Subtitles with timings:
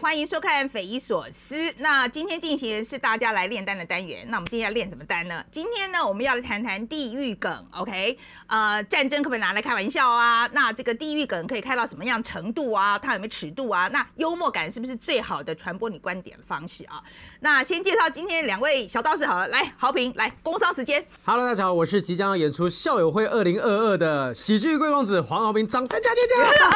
[0.00, 1.54] 欢迎收看《匪夷所思》。
[1.78, 4.24] 那今天进行的是大家来炼丹的单元。
[4.28, 5.44] 那我们今天要炼什么丹呢？
[5.50, 7.66] 今天呢，我们要来谈谈地狱梗。
[7.72, 8.16] OK，
[8.46, 10.48] 呃，战争可不可以拿来开玩笑啊？
[10.52, 12.98] 那这个地狱梗可以开到什么样程度啊？
[12.98, 13.88] 它有没有尺度啊？
[13.88, 17.02] 那幽默感是不是最好的传播你观点的方式啊？
[17.40, 21.04] 那先介绍今天两位小道士好了，来，豪平，来，工商时间。
[21.26, 26.70] Hello，大家好，我是即将要演出《校友会二零二二》的喜剧贵公子黄豪平，掌声加加加！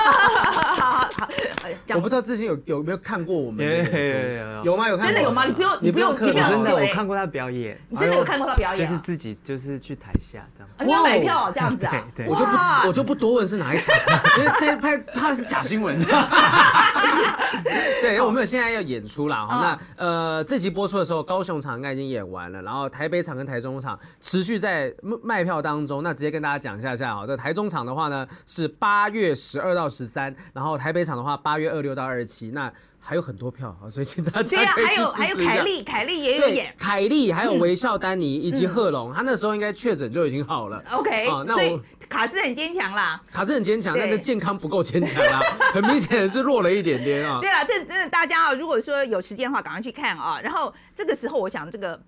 [0.74, 1.28] 好好好，
[1.94, 4.88] 我不知道之前有有没有看过我们的有有演出有有有有吗？
[4.88, 5.44] 有看过真的有吗？
[5.46, 8.90] 你不用，你不用，客你不用，真的，我看过他表演，你真的有看过他表演啊？
[8.90, 10.68] 就是自己就是去台下这样。
[10.76, 11.92] 啊你要买票这样子啊？
[12.14, 12.52] 对对我就不
[12.88, 13.94] 我就不多问是哪一场，
[14.38, 15.96] 因为这一拍他是假新闻。
[18.02, 19.46] 对，因为我们有现在要演出啦。
[19.46, 26.02] 哈，那呃这集播出的时候，高雄场应该已经演完了，然后台北场跟台中场持续在卖卖票当中。
[26.02, 32.50] 那直接跟大家讲一下下哈，这台中场的话呢是八月十二到十三，然后台北场的话八月二六到二十七。
[32.50, 32.71] 那
[33.04, 36.74] 还有很多票啊， 所以请大家对啊，还有还有凯莉，凯莉也有演，。
[36.78, 40.82] 凯莉还有微笑丹尼以及贺龙，他那时候应该确诊就已经好了。
[40.92, 43.20] OK，哦那我卡斯很坚强啦。
[43.32, 45.40] 卡斯很坚强，但是健康不够坚强啊，
[45.74, 47.38] 很明显是弱了一点点啊。
[47.40, 50.40] 对啊，这真的大家啊，如果说有时间的话，赶快去看啊。
[50.40, 52.00] 然后这个时候，我想这个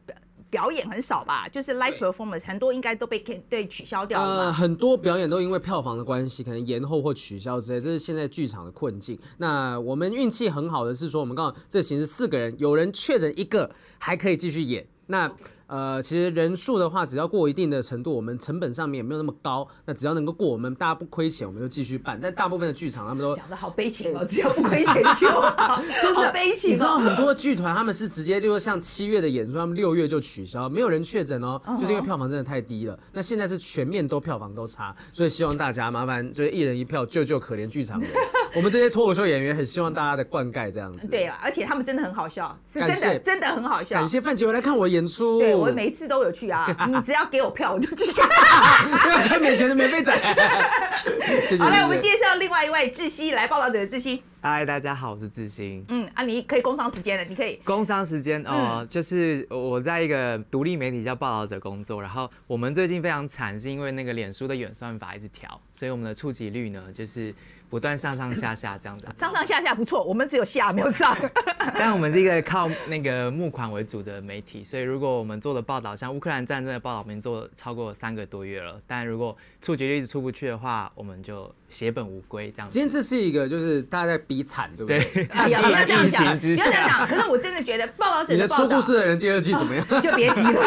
[0.51, 9.19] 表表演很少吧，就是 live performance 很多应该都被对取消掉了呃，很多表演都因为票房的关系，可能延后或取消之类，这是现在剧场的困境。
[9.37, 14.87] 那我们运气很好的是说，我们刚好这形式四个人，有人确诊一个还可以继续演。
[15.09, 15.31] 那
[15.67, 19.67] 呃，其实人数的话，只要过一定的程度，我们成本上面也没有那么高。
[19.87, 22.19] 那只要能够过，我们大家不亏钱，我们就继续办。
[22.21, 26.77] 但大部分的剧场他们都讲的好悲情哦，只要不亏钱就好，真的 悲情哦。
[26.77, 32.99] 知道很多剧团他们是直接，例如像七月的演出，他们六月就取消，没有人确诊哦，就是因为票房真的太低了。
[33.13, 38.11] 那现在是全面都票房都差，所以希望大家麻烦就是一人一票救救可怜剧场人。
[38.55, 41.09] 我们这些脱口秀演员很希望大家的灌溉这样子。
[41.09, 44.09] 对了，而且他们真的很好笑，是真的真的很好笑感。
[44.09, 45.41] 谢范杰回来看我演出。
[45.41, 48.29] 对我每一次都有去啊， 你只要给我票我就去看。
[49.03, 50.15] 不要看免钱的免费仔。
[51.49, 51.59] 谢谢。
[51.59, 54.23] 好，来我们介绍另外一位志熙来报道者的志熙。
[54.41, 55.83] 嗨，大家好，我是志兴。
[55.89, 57.59] 嗯啊，你可以工商时间了，你可以。
[57.65, 67.35] 工商时间哦、嗯就是我在一个独立媒体叫报道者工作，然后我们最近非常惨，是因为那个脸书的演算法一直调，所以我们的触及率呢就是
[67.75, 69.09] 不断上上下下这样子。
[69.17, 71.19] 上上下下不错，我们只有下没有上。
[71.75, 82.83] 但我们是一个靠那个募款为主的媒体，所以如果我们做的报道，像乌克兰战争的报道，我们做超过三个多月了，但如果触及率一直出不去的话，我们就血本无归这样子今。
[82.83, 85.25] 天这是一个就是大家在比惨，对不对？
[85.25, 85.39] 不
[85.73, 87.09] 要这样讲，不要这样讲。
[87.09, 89.87] 可是我真的觉得报道者你的报道出故事的人第二季怎么样？
[90.03, 90.61] 就别提了，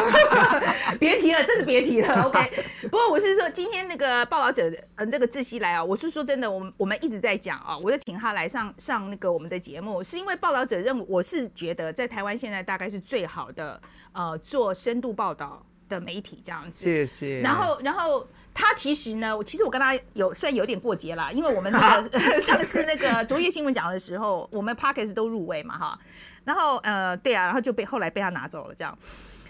[1.00, 2.24] 别提了，真的别提了。
[2.24, 2.52] OK，
[2.90, 13.80] 不过我是说，今天那个报道者，嗯，这个窒息来啊，我是说真的，我们我们一直在讲啊，我就请他来上上那个我们的节目，是因为报道者认为，我是觉得在台湾现在大概是最好的
[14.14, 16.84] 呃做深度报道的媒体这样子。
[16.84, 17.42] 谢谢。
[17.42, 18.28] 然后，然后
[18.60, 22.10] 他其实呢，我其实我跟他有虽然有点过节啦， 因为我们那个
[22.42, 26.00] 上次那个卓越新闻奖的时候，我们 p o c k e t 都入围嘛哈，
[26.44, 28.98] 然后呃对啊，然后就被后来被他拿走了这样。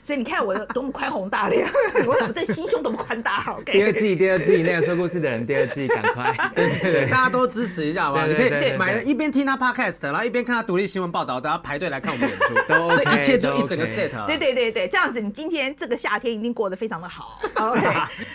[0.08, 1.70] 所以你看我的多么宽宏大量，
[2.08, 3.92] 我怎么这心胸多么宽大第二？
[3.92, 6.34] 季，第二季那个说故事的人，第二季赶快。
[6.56, 7.10] 对对对。
[7.10, 8.26] 大家都支持一下好不好？
[8.26, 14.24] 你可以对对对对买了一边听他 podcast，然后一边看他独立新闻报道，大家排队来看我们演出， 都 OK，这一切就一整个 set 啊。
[14.26, 17.42] 对对对对，这样子你今天这个夏天一定过得非常的好。
[17.56, 17.82] OK，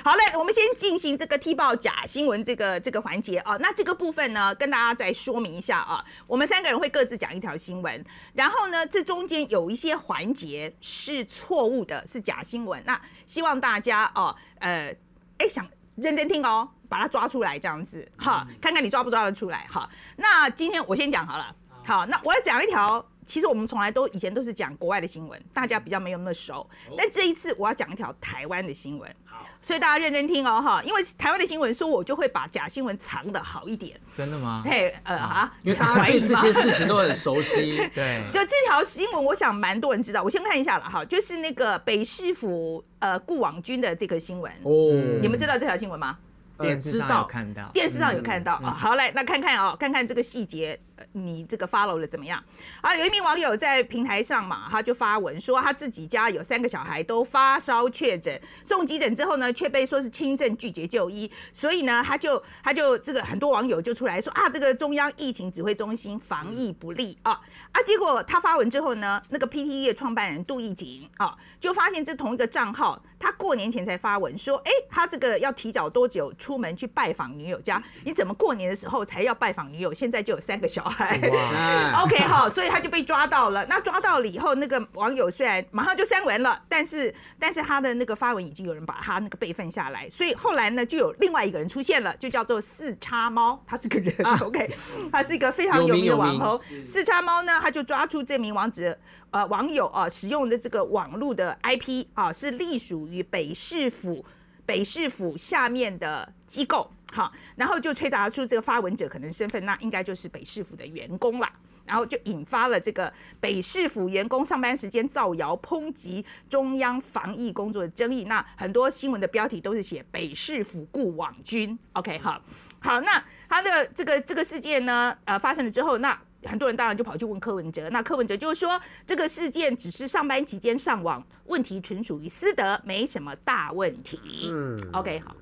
[0.04, 3.56] 好嘞，我们先进行这个踢爆假新闻这个这个环节啊。
[3.60, 6.04] 那这个部分呢，跟大家再说明一下啊。
[6.26, 12.82] 我们三个人会各自讲一条新闻，然后呢，这中间有一些环节是错误的，是假新闻。
[12.84, 14.94] 那希望大家哦，呃，
[15.38, 19.88] 哎想认真听哦，把它抓出来，这样子哈，看看你抓不抓得出来哈。
[20.16, 23.06] 那今天我先讲好了，好，那我要讲一条。
[23.24, 26.68] 其实我们从来都以前都是讲国外的新闻，大家比较没有那么熟。
[26.96, 29.14] 但这一次我要讲一条台湾的新闻，
[29.60, 33.98] 所以大家认真听哦哈，因为台湾的新闻说我就会把假新闻藏的好一点。
[34.16, 34.62] 真的吗？
[34.64, 37.76] 嘿，呃啊，因为大家对这些事情都很熟悉。
[37.94, 40.22] 对，就这条新闻，我想蛮多人知道。
[40.22, 44.72] 我先看一下了哈，就是那个北市府呃顾网军的这个新闻，哦，
[45.20, 46.18] 你们知道这条新闻吗？
[46.58, 47.70] 呃电视上知道有看到。
[47.72, 52.42] 电视上有看到啊、好来，那看看哦，看看这个细节，呃你这个 follow 的怎么样？
[52.80, 67.32] 啊，有一名网友在平台上嘛，他就发文说他自己家有三个小孩都发烧确诊，送急诊之后呢，却被说是轻症拒绝就医，所以呢，他就他就这个很多网友就出来说啊，这个中央疫情指挥中心防疫不力啊
[67.72, 77.82] 啊，结果他发文之后呢，那个 PTE 创办人杜义景啊，就发现这同一个账号，他过年前才发文说，哎，他这个要提早多久出门去拜访女友家？
[78.04, 79.92] 你怎么过年的时候才要拜访女友？
[79.92, 81.18] 现在就有三个小小孩。
[81.22, 83.64] 哎 OK 好，所以他就被抓到了。
[83.66, 94.68] 那抓到了以后，那个网友虽然马上就删文了，但是但是他的那个发文已经有人把他那个备份下来，所以后来呢，就有另外一个人出现了，就叫做四叉猫，他是个人、 OK，
[95.12, 96.60] 他是一个非常有名的网红。
[96.84, 98.98] 四叉猫呢，他就抓出这名网址
[99.30, 104.24] 呃网友啊、使用的这个网络的 IP 啊、是隶属于北市府
[104.66, 106.90] 北市府下面的机构。
[107.12, 111.52] 好，然后就推查出这个发文者可能身份，那应该就是北市府的员工啦。
[111.84, 118.24] 然后就引发了这个北市府员工上班时间造谣抨击中央防疫工作的争议。
[118.24, 121.76] 那很多新闻的标题都是写北市府雇网军。
[121.94, 122.40] OK，好，
[122.78, 127.90] 好，那他的这个这个事件呢，呃，发生了之后，那很多人当然就跑去问柯文哲。
[127.90, 134.20] 那柯文哲就是说，这个事件只是上班期间上网，问题纯属于私德，没什么大问题。
[134.48, 135.34] 嗯，OK，好。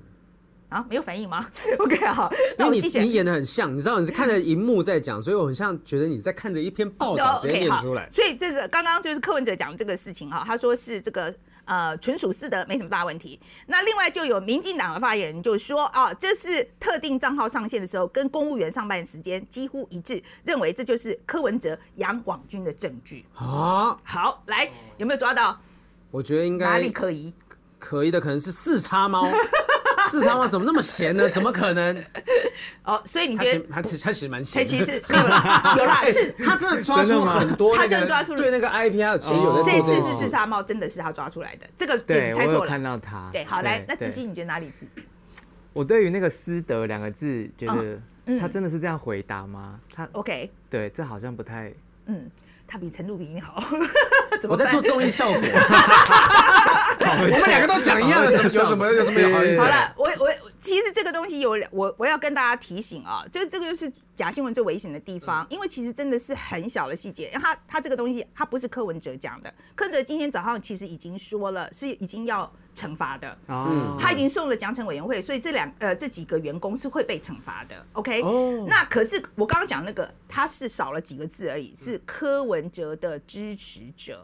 [0.71, 1.45] 啊，没有反应吗？
[1.79, 2.81] OK，好，因为你。
[3.01, 8.07] 你演的很像，你知道你是看着荧幕在讲，所以我很像觉得你在看着一篇报道直接念出来。
[8.09, 11.33] 所以这个刚刚就是柯文哲讲这个事情哈，他说是这个
[11.65, 13.39] 呃纯属私德，没什么大问题。
[13.67, 23.25] 那另外就有民进党的发言人就说啊，这是特定账号上线的时候跟公务员上班时间几乎一致，认为这就是柯文哲杨广军的证据。
[23.35, 25.59] 啊，好，来有没有抓到
[26.11, 27.33] 我觉得应该哪里可疑？
[27.79, 29.25] 可疑的可能是四叉猫，
[30.11, 31.27] 四叉猫怎么那么闲呢？
[31.29, 32.03] 怎么可能？
[32.83, 34.69] 哦，所以你觉得他其实他其实蛮他闲的。
[34.69, 42.81] 其实没有啦， 有啦，哎是他真的抓出真的吗很多，他真的抓出了对那个 IP，其实有在这次是自杀猫，真的是他抓出来的，这个对你猜错了看。
[42.81, 43.29] 到他。
[43.31, 44.85] 对，好来，那对子熙你觉得哪里是？
[45.73, 49.79] 我对于那个“私德”两个字，觉得嗯他真的是这样回答吗？
[49.95, 51.71] 他 OK，对，这好像不太。
[52.07, 52.29] 嗯，
[52.67, 53.63] 他比陈露比你好，
[54.47, 59.59] 我在做综艺效果， 我们两个都讲一样的，什 么有什么有什么好意思？
[59.59, 67.29] 好了，我我其实这个东西有我我要跟大家提醒啊，这这个就是假新闻最危险的地方，因为其实真的是很小的细节。
[67.33, 73.37] 他他这个东西，他不是柯文哲讲的，柯文哲今天早上其实已经说了，是已经要惩罚的。
[73.47, 84.20] 哦，他已经送了奖惩委员会，所以这两呃这几个员工是会被惩罚的，OK？、哦那可是我刚刚讲那个，他是少了几个字而已，是柯文哲的支持者。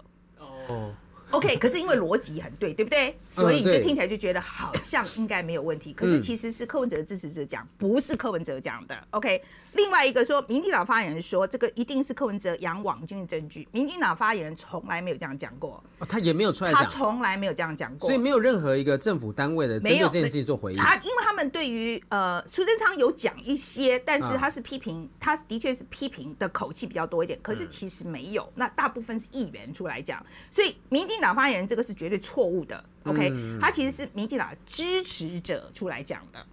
[0.68, 0.94] 哦，
[1.32, 3.18] OK， 可是因为逻辑很对，对不对？
[3.30, 5.94] 所以就听起来就觉得好像应该没有问题。
[5.94, 8.96] 可是其实是柯文哲的支持者讲，不是柯文哲讲的。
[9.12, 9.42] OK，
[9.74, 18.18] 另外一个说，民进党发言人说这个一定是柯文哲养网军的证据，民进党发言人从来没有这样讲过，哦他也没有出来他，从来没有这样讲过所以。
[18.18, 20.80] 没有任何一个政府单位的针没有对这件事情做回应。
[20.80, 33.30] 他因为他们对于呃苏贞昌有讲一些，但是嗯他是批评，他的确是批评的口气比较多一点，可嗯是其实没有，那大部分是议员出来讲，所以民进党发言人这个是绝对错误的，OK，、
[33.60, 36.46] 他嗯其实是民进党支持者出来讲的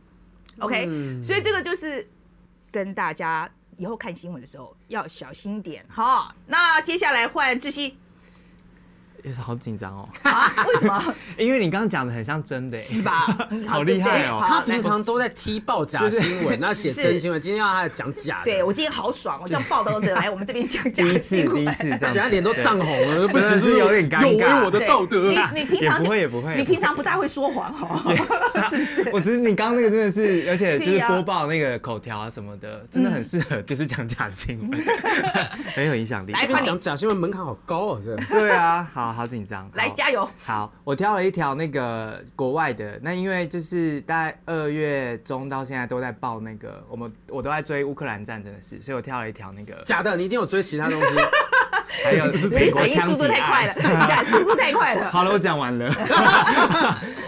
[0.59, 0.85] ，OK，、
[1.23, 2.07] 所以嗯这个就是
[2.71, 6.35] 跟大家以后看新闻的时候要小心点哈。
[6.47, 7.97] 那接下来换志熙
[9.33, 10.53] 好紧张哦，啊？
[10.69, 11.15] 为什么？
[11.39, 13.27] 因为你刚刚讲的很像真的，是吧？
[13.51, 14.43] 嗯 好厉害哦。
[14.47, 21.57] 他平常都在踢爆假新闻，那写真新闻，今天要他讲假的，对我今天好爽，我叫报道者来我们这边讲假第一次新闻。
[21.57, 21.75] 第一。
[21.75, 24.31] 次这样，人家脸都涨红了，不行，是有点尴尬。
[24.31, 25.31] 有违我的道德。
[25.31, 29.11] 你你平常就也不会也不会你平常不大会说谎哦，是不是？
[29.13, 34.81] 我只是你刚刚那个真的是，而且就是播报那个口条啊什么的，真的很适合就是讲假新闻，
[35.75, 36.33] 很有影响力。
[36.33, 38.15] 来这边讲假新闻门槛好高哦，这。
[38.27, 39.65] 对啊，好好紧张。
[39.65, 40.29] 好来加油！
[40.45, 51.07] 好，我挑了一条那个国外的，那因为就是大概二月中到现在都在报那个，我们我都在追乌克兰战争的事，所以我挑了一条那个，假的，你一定有追其他东西。
[52.05, 55.11] 还有你美国反应速度太快了，速度太快了。
[55.13, 55.93] 好了，我讲完了。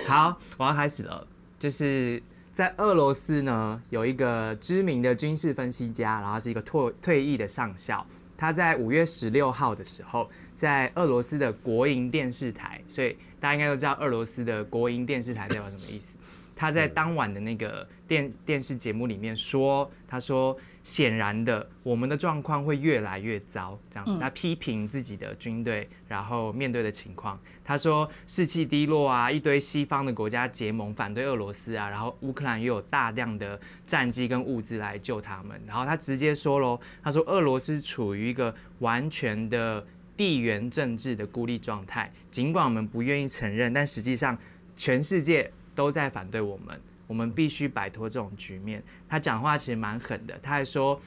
[0.08, 1.24] 好，我要开始了。
[1.58, 2.20] 就是
[2.52, 8.04] 在俄罗斯呢，有一个知名的军事分析家，然后是一个退退役的上校。
[8.36, 16.16] 他在五月十六号的时候，在俄罗斯的国营电视台，所以大家应该都知道俄罗斯的国营电视台代表什么意思。
[16.54, 24.16] 他在当晚的那个电电视节目里面说，他说显然的，我们的状况会越来越糟，这样子。
[24.20, 39.84] 他批评自己的军队，然后面对的情况，他说士气低落啊，一堆西方的国家结盟反对俄罗斯啊，然后乌克兰又有大量的战机跟物资来救他们，然后他直接说喽，他说俄罗斯处于一个完全的
[40.16, 44.38] 地缘政治的孤立状态，尽管我们不愿意承认，但实际上
[44.76, 48.82] 全世界都在反对我们，我们必须摆脱这种局面。
[49.08, 51.00] 他讲话其实蛮狠的，他还说。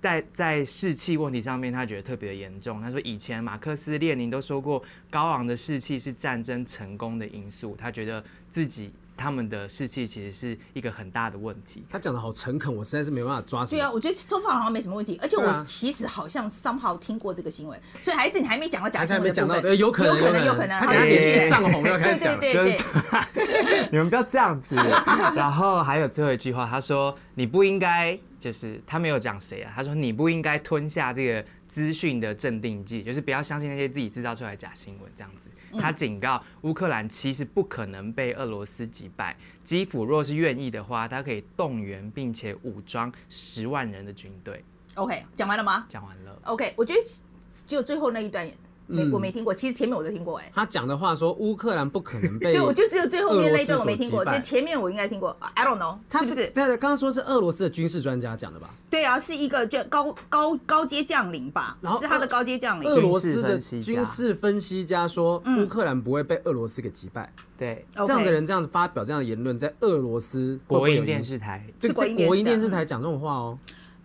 [0.00, 2.80] 在在士气问题上面，他觉得特别的严重。
[2.80, 7.74] 他说，以前马克思列宁都说过，高昂的士气是战争成功的因素。
[7.76, 11.84] 他觉得自己他们的士气其实是一个很大的问题。
[11.90, 13.78] 他讲的好诚恳，我实在是没办法抓什么。
[13.78, 20.78] 对啊，我觉得周放好像没什么问题，而且我其实好像 somehow 听过这个新闻，所以还是你还没讲到假新闻还没讲到，闻的部分，对，有可能，有可能，有可能。
[20.78, 22.38] 好他等下解继续析涨红要开始讲。
[22.38, 22.78] 对对对
[23.34, 24.76] 对， 你们不要这样子。
[25.34, 35.50] 然后还有最后一句话，他说你不应该，就是他没有讲谁啊，他说你不应该吞下这个资讯的镇定剂，就是不要相信那些自己制造出来的假新闻这样子。
[35.78, 44.64] 他警告乌克兰其实不可能被俄罗斯击败，基辅若是愿意的话，他可以动员并且武装十万人的军队。
[44.94, 46.38] OK，讲完了吗讲完了。
[46.44, 47.00] ？OK，我觉得
[47.66, 48.48] 只有最后那一段
[48.88, 50.50] 没嗯我没听过，其实前面我都听过哎。
[50.54, 55.36] 他讲的话说，乌克兰不可能被 对，我就只有最后面那一段我没听过，就前面我应该听过。
[55.54, 56.46] I don't know，他是不是？
[56.48, 58.68] 对对，刚刚说是俄罗斯的军事专家讲的吧？
[58.90, 62.88] 对啊，是一个就高高高阶将领吧然后，是他的高阶将领。
[62.88, 67.32] 俄罗斯的军事分析家说，乌克兰不会被俄罗斯给击败。
[67.58, 71.66] 对这样的人这样子发表这样的言论，在俄罗斯国营电视台。
[71.80, 73.58] 对是国营电视在国营电视台台讲这种话哦。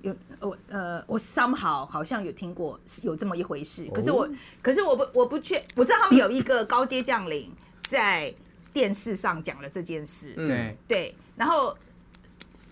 [0.04, 4.30] 有我呃，我 somehow 好像有听过是有这么一回哦事，可是我
[4.62, 7.52] 可是我不我不确，我知道他们有一个高阶将领
[7.84, 8.34] 在
[8.72, 11.76] 电视上讲了这件事，嗯对，对，然后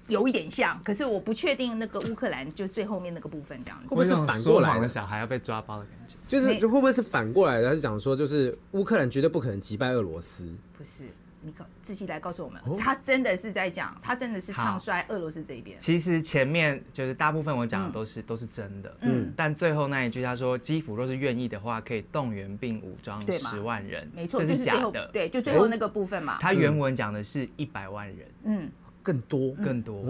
[0.07, 3.95] 有一点像，可是我不确定那个乌克兰就最后面那个部分这样子会不。
[3.95, 4.88] 会是反过来的说谎的？
[4.89, 6.15] 小孩要被抓包的感觉。
[6.27, 7.67] 就是会不会是反过来的？
[7.69, 10.50] 他是讲说，就是乌克兰绝对不可能击败俄罗斯。
[10.77, 11.05] 不是，
[11.43, 12.75] 你告志熙来告诉我们，哦。
[12.77, 15.77] 他真的是在讲，他真的是唱衰俄罗斯这一边。
[15.79, 19.24] 其实前面就是大部分我讲的都是、都是真的，嗯。
[19.24, 26.38] 嗯，但最后那一句他说基辅若是愿意的话，可以动员并武装十万人，没错，这就是假的，对，就最后那个部分嘛。
[26.39, 28.69] 他原文讲的是一百万人，嗯，
[29.01, 29.51] 更多。
[29.55, 30.03] 更多。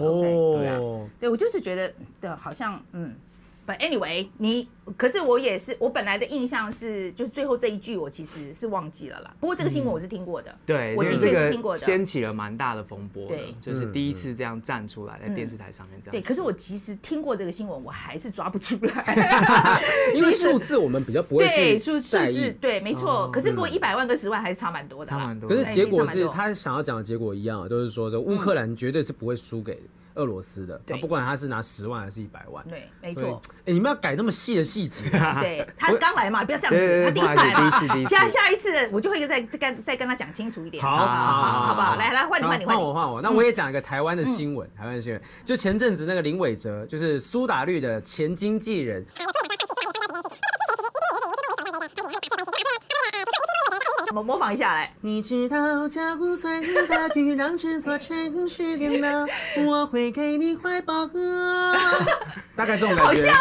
[0.58, 0.78] 对啊。
[0.78, 3.14] 哦，对我就是觉得的，好像嗯。
[3.64, 9.32] But anyway，你可是我也是，我本来的印象是，就是最后这一句我其实是忘记了啦。
[9.38, 11.78] 不过这个新闻我是听过的，对，我的确是听过的。
[11.78, 16.10] 掀起了蛮大的风波的对，就是第一次这样站出来，在电视台上面这样。
[16.10, 19.80] 对，可是我其实听过这个新闻，我还是抓不出来。
[20.16, 23.30] 因为数字我们比较不会对数数，字对，没错。
[23.30, 25.10] 可是不过一百万跟十万还是差蛮多的。
[25.10, 29.80] 差蛮多可是结果是他想要讲的结果一样，就是说这乌克兰绝对是不会输给
[30.14, 32.64] 俄罗斯的，对不管他是拿十万还是一百万。
[32.68, 33.40] 对，没错。
[33.66, 35.08] 哎，你们要改那么细的细节，
[35.40, 40.82] 对他刚来嘛，不要这样子，他第一次来嘛第一次下下一次我就会再再跟再跟他讲清楚一点。
[40.82, 41.96] 好好好好不好？
[41.96, 43.22] 来来，换你换你换我换我。
[43.22, 49.04] 那我也讲一个台湾的新闻，台湾的新闻，就前阵子那个林伟哲，就是苏打绿的前经纪人，
[54.12, 54.92] 我们模仿一下来。
[55.00, 59.08] 你知道加固赛的大雨让这座城市颠倒，
[59.66, 61.08] 我会给你怀抱。
[62.54, 63.32] 大概这种感觉。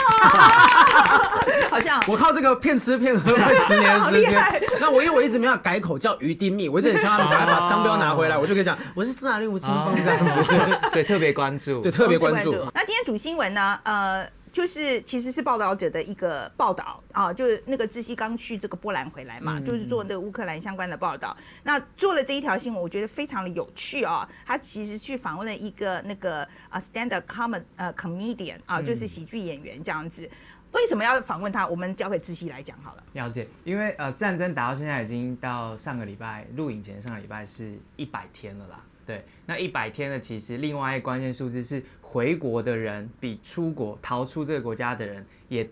[1.69, 4.41] 好像 我靠这个骗吃骗喝快十年的时间，
[4.79, 11.81] 那我因为我一直没有改口叫于丁蜜，我一直很希望他们赶快把商标拿回来，我就可以讲我是苏打绿吴青峰这样子，所以特别关注。
[11.81, 12.53] 对，特别关注。
[12.73, 13.77] 那今天主新闻呢？
[13.83, 14.25] 呃。
[14.51, 21.35] 就是其实是报道者的一个报道啊，就是那个志熙刚去这个波兰回来嘛，就是做那个乌克兰相关的报道。
[21.63, 24.27] 那做了这一条新闻，我觉得非常的有趣啊。
[24.45, 30.29] 他其实去访问了一个那个啊 stand up com 呃 comedian 啊，就是喜剧演员这样子。
[30.73, 31.67] 为什么要访问他？
[31.67, 33.03] 我们交给志熙来讲好了。
[33.13, 38.81] 了解，因为呃，战争打到现在已经到上个礼拜录影前上个礼拜是一百天了啦。
[39.05, 45.69] 对，那一百天呢，其实另外一个关键数字是回国的人比出国逃出这个国家的人也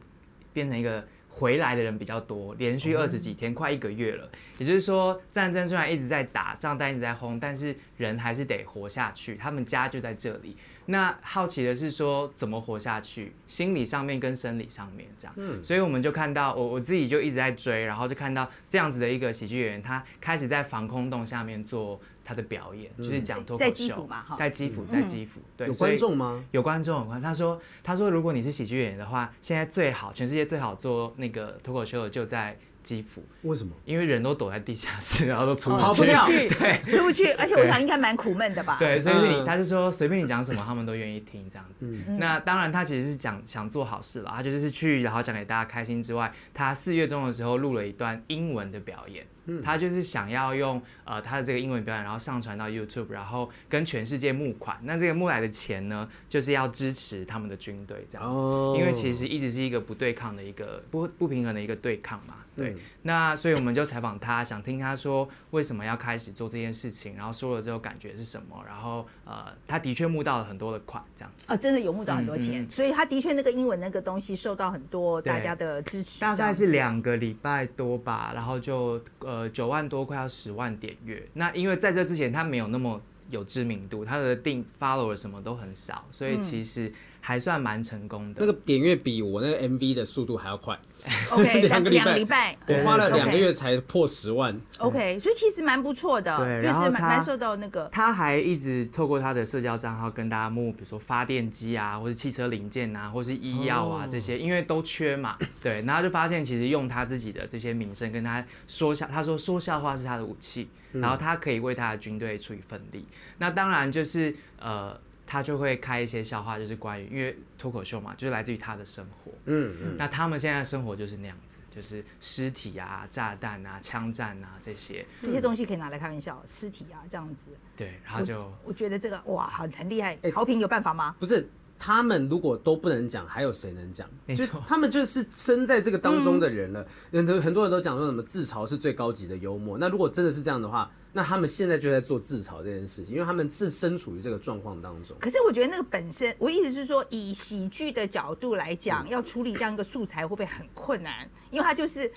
[0.51, 4.29] 变成一个回来的人比较多，连续二十几天，快一个月了。
[4.57, 10.57] 也就是说，战争虽然一直在打，仗弹一直在轰，但是人还是得活下去，他们家就在这里。
[10.87, 24.35] 那好奇的是说怎么活下去，心理上面跟生理上面这样，嗯所以我们就看到我我自己就一直在追，然后就看到这样子的一个喜剧演员，他开始在防空洞下面做他的表演，就是讲脱口秀，在基辅嘛哈。
[24.37, 26.45] 在基辅，在基辅，对，有观众吗？
[26.51, 33.71] 有观众，有观众他说他说如果你是喜剧演员的话，现在最好全世界最好做那个脱口秀的就在基辅，为什么？
[33.85, 35.77] 因为人都躲在地下室， 然后都出去。
[35.77, 36.23] 跑不掉。
[36.25, 36.49] 出去，
[36.91, 38.77] 出不去，而且我想应该蛮苦闷的吧？
[38.79, 41.85] 对，所以是你，嗯他就说随便你讲什么，他们都愿意听这样子。
[41.85, 42.17] 嗯。
[42.19, 49.61] 那当然，他其实是讲想做好事了，他就是去然后讲给大家开心之外，他四月中的时候录了一段英文的表演，嗯。
[49.63, 54.77] 他就是想要用呃他的这个英文表演，然后上传到 YouTube，然后跟全世界募款。
[54.83, 58.75] 那这个募来的钱呢，就是要支持他们的军队这样子，哦。
[58.79, 62.35] 因为其实一直是一个不对抗的一个不不平衡的一个对抗嘛。
[62.55, 71.45] 对，对，那所以我们就采访他，想听他说为什么要开始做这件事情，然后说了之后感觉是什么，然后呃，他的确募到了很多的款，这样子。
[71.47, 72.69] 啊，真的有募到很多嗯钱，嗯。
[72.69, 81.27] 所以他的确那个英文那个东西受到很多大家的支持，大概是两个礼拜多吧，然后就呃九万多，快要十万点阅。
[81.33, 86.91] 那因为在这之前他没有那么有知名度，他的定 follower 什么都很少，所以其实
[87.29, 88.39] 还算蛮成功的。
[88.39, 90.75] 那个点阅比我那个 MV 的速度还要快，
[91.29, 94.59] OK 两个礼拜两个礼拜，我花了嗯两个月才破十万。
[94.79, 105.37] OK，所以其实蛮不错的，对就是蛮蛮受到那个他还一直透过他的社交账号跟大家募，比如说发电机啊，或者汽车零件啊，或是医药啊、哦这些，因为都缺嘛。
[105.61, 113.05] 对，然后就发现其实用他自己的这些名声跟他说笑，他说说笑话是他的武器，然后他可以为他的军队出一份力。
[113.37, 114.99] 那当然就是呃，
[115.31, 119.31] 他就会开一些笑话，就是关于因为脱口秀嘛，就是来自于他的生活。
[119.45, 125.05] 嗯嗯，那他们现在的生活就是那样子，就是尸体啊、炸弹啊、枪战啊这些。
[125.19, 130.31] 这些东西可以拿来开玩笑，尸体啊这样子，对，然后就我觉得这个哇很很厉害哎。
[130.31, 131.15] 豪平有办法吗？
[131.19, 131.47] 不是。
[131.79, 134.05] 他们如果都不能讲，还有谁能讲？
[134.07, 136.85] 就没错他们就是身在这个当中的人了。
[137.11, 139.77] 很多很多人都讲说什么自嘲是最高级的幽默。
[139.77, 145.15] 那如果真的是这样的话，那他们现在就在做自嘲这件事情，因为他们是身处于这个状况当中。
[145.21, 151.27] 可是我觉得那个本身，我意思是说，以喜剧的角度来讲，要处理这样一个素材会不会很困难？
[151.49, 152.11] 因为它就是，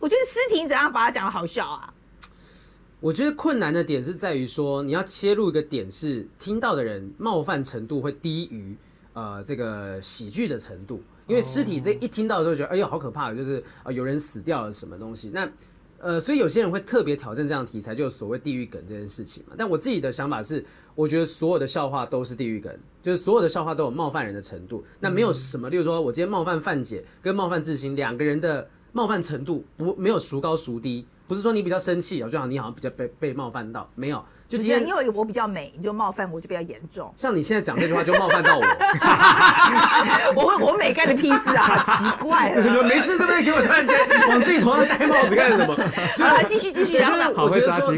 [0.00, 1.94] 我觉得诗婷怎样把它讲的好笑啊？
[2.98, 8.76] 我觉得困难的点是在于说，你要切入一个点是听到的人冒犯程度会低于
[9.16, 15.30] 呃这个喜剧的程度，因为尸体这一听到就会觉得哎呦好可怕，就是啊、呃有人死掉了什么东西。
[15.30, 15.50] 那
[15.98, 19.54] 呃，所以有些人会特别挑战这样的题材，就是所谓地狱梗这件事情嘛。
[19.56, 20.62] 但我自己的想法是，
[20.94, 22.70] 我觉得所有的笑话都是地狱梗，
[23.02, 24.84] 就是所有的笑话都有冒犯人的程度。
[25.00, 37.12] 那没有什么，例如说我今天冒犯范姐跟冒犯志兴两个人的冒犯程度不没有孰高孰低，不是说你比较生气，就好像你好像比较被被冒犯到，没有，就今天因为我比较美，你就冒犯我就比较严重。
[37.16, 38.62] 像你现在讲这句话就冒犯到我，
[40.36, 42.54] 我我美干的屁事啊，奇怪。
[42.86, 43.98] 没事，这边给我突然间
[44.28, 45.76] 往自己头上戴帽子干什么？
[46.16, 47.32] 就好了，继续继续，然后呢？
[47.36, 47.92] 我觉得说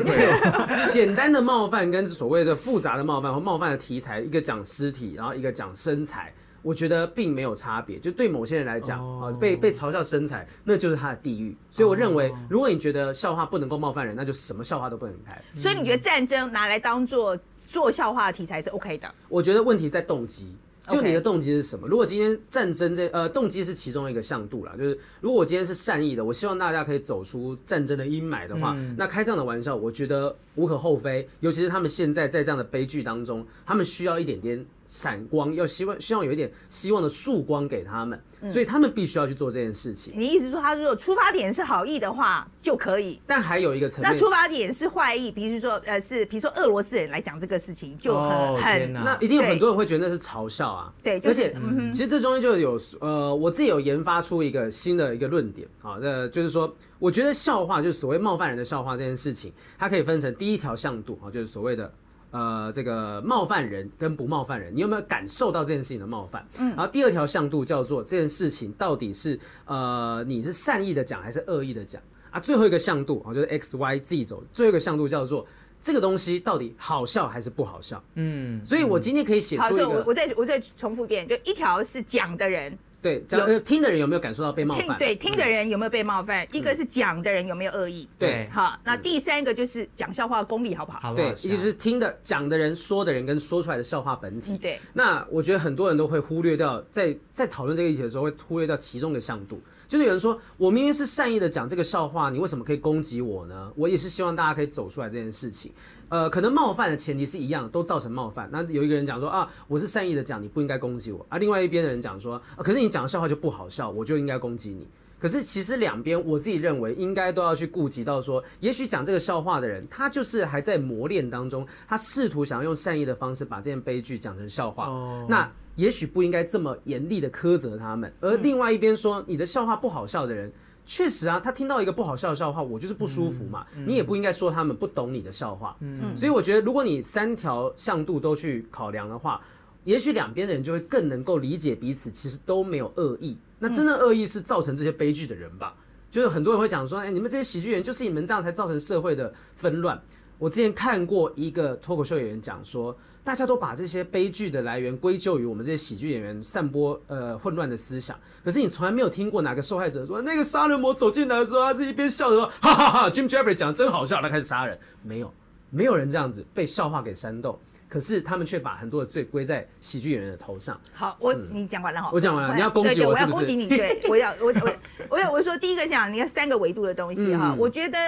[0.88, 6.32] 简单的冒犯跟所谓的复杂的冒犯或冒犯的题材，一个讲尸体，然后一个讲身材。
[6.62, 11.56] 我觉得并没有差别，就对某些人来讲，啊、被被嘲笑身材，那就是他的地狱。
[11.70, 15.40] 所以我认为，如果你觉得笑话不能够冒犯人，那就什么笑话都不能开。
[15.56, 19.08] 所以你觉得战争拿来当做做笑话的题材是 OK 的？
[19.28, 20.56] 我觉得问题在动机，
[20.88, 21.86] 就你的动机是什么？
[21.86, 31.28] 如果今天战争这呃动机是其中一个向度啦，就是如果我今天是善意的，我希望大家可以走出战争的阴霾的话，那开这样的玩笑，我觉得无可厚非。
[31.40, 40.12] 尤其是他们现在在这样的悲剧当中，他们需要一点点闪光，要希望希望有一点希望的曙光给他们，所以他们必须要去做这件事情。
[40.16, 43.20] 你意思是说，他如果出发点是好意的话就可以？
[43.26, 50.92] 但还有一个层面，那出发点是坏意，比如说呃是，比如说俄罗斯人来讲这个事情就很、哦很那一定有很多人会觉得那是嘲笑啊。
[51.02, 61.92] 对就是而且、嗯其实这中间就有呃，我自己有研发出一个新的一个论点啊，那就是说，我觉得笑话就是所谓冒犯人的笑话这件事情，它可以分成第一条向度啊，就是所谓的。
[62.30, 66.46] 呃，这个冒犯人跟不冒犯人，你有没有感受到这件事情的冒犯？
[66.58, 72.38] 嗯，然后第二条向度叫做这件事情到底是呃你是善意的讲还是恶意的讲啊？
[72.38, 75.46] 最后一个向度啊，就是 X Y Z 轴，最后一个向度叫做
[75.80, 78.04] 这个东西到底好笑还是不好笑？
[78.16, 82.76] 嗯，所以我今天可以写好，出一个所以我我再我再重复一遍，就一条是讲的人
[83.08, 84.86] 对讲呃听的人有没有感受到被冒犯？
[84.86, 88.06] 听对听的人有没有被冒犯，一个是讲的人有没有恶意。
[88.18, 91.14] 对好，那第三个就是讲笑话的功力好不好？
[91.14, 91.48] 对，好不好笑？
[91.48, 94.52] 也就是听的、讲的人、说的人跟说出来的笑话本体。
[94.52, 99.60] 嗯，对，那我觉得很多人都会忽略掉，在在讨论这个议题的时候，会忽略掉其中的向度。
[99.88, 103.72] 就是有人说，我明明是善意的讲这个笑话，你为什么可以攻击我呢？
[103.74, 105.72] 我也是希望大家可以走出来这件事情。
[106.08, 108.48] 呃，可能冒犯的前提是一样，都造成冒犯。
[108.52, 111.38] 那有一个人讲说啊，我是善意的讲，你不应该攻击我啊。
[111.38, 114.86] 另外一边的人讲说，啊，可是你讲的笑话就不好笑，我就应该攻击你。
[115.18, 124.86] 可是其实两边，我自己认为应该都要去顾及到说，也许讲这个笑话的人，他就是还在磨练当中，他试图想要用善意的方式把这件悲剧讲成笑话。
[124.86, 128.12] 哦那也许不应该这么严厉的苛责他们。
[128.20, 130.52] 而另外一边说你的笑话不好笑的人，
[130.88, 133.66] 确实啊，他听到一个不好笑的笑话，我就是不舒服嘛。
[133.86, 135.76] 你也不应该说他们不懂你的笑话。
[135.80, 139.38] 嗯所以我觉得，如果你三条向度都去考量的话，
[139.84, 143.36] 也许两边的人就会更能够理解彼此，其实都没有恶意。
[143.58, 145.74] 那真的恶意是造成这些悲剧的人吧？
[146.10, 150.00] 就是很多人会讲说，哎、你们这些喜剧人就是你们这样才造成社会的纷乱。
[150.38, 152.96] 我之前看过一个脱口秀演员讲说，
[153.28, 165.30] 大家都把这些悲剧的来源归咎于我们这些喜剧演员散播呃混乱的思想，可是你从来没有听过哪个受害者说，那个杀人魔走进来的时候，他是一边笑着 说，哈哈哈，Jim Jeffrey 讲的真好笑，他开始杀人，没有，
[165.68, 167.58] 没有人这样子被笑话给煽动。
[167.86, 170.80] 可是他们却把很多的罪归在喜剧演员的头上。
[170.94, 173.26] 好，我你讲完了哈，我讲完了，你要攻击我是是？
[173.26, 174.72] 我要攻击你，对，我要我我
[175.10, 177.98] 我要我说第一个讲，你要三个维度的东西哈，我觉得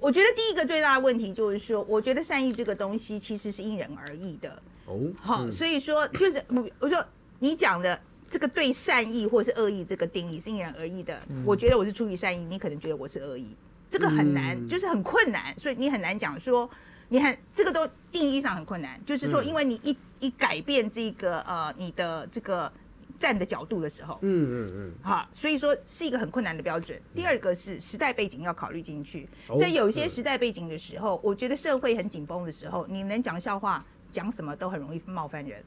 [0.00, 4.62] 我觉得第一个最大的问题就是说，我觉得善意这个东西其实是因人而异的。
[4.86, 7.04] 哦，好，所以说就是我我说
[7.38, 11.20] 你讲的这个对善意或是恶意这个定义是因人而异的。
[11.44, 13.54] 我觉得我是出于善意，你可能觉得我是恶意，
[13.88, 16.68] 这个很难，就是很困难，所以你很难讲说。
[17.10, 22.70] 你看，这个都定义上很困难，就是说，因为你一一改变这个呃你的这个
[23.18, 26.98] 站的角度的时候，嗯嗯嗯，好，所以说是一个很困难的标准。
[27.14, 29.28] 第二个是时代背景要考虑进去，
[29.58, 35.62] 在有些时代背景的时候，我觉得社会很紧绷的时候，你能讲笑话，讲什么都很容易冒犯人，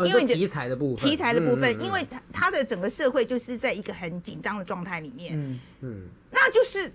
[0.00, 6.92] 因为题材的部分，题材的部分，因为它它的整个社会就是在一个很紧张的状态里面，嗯嗯，那就是。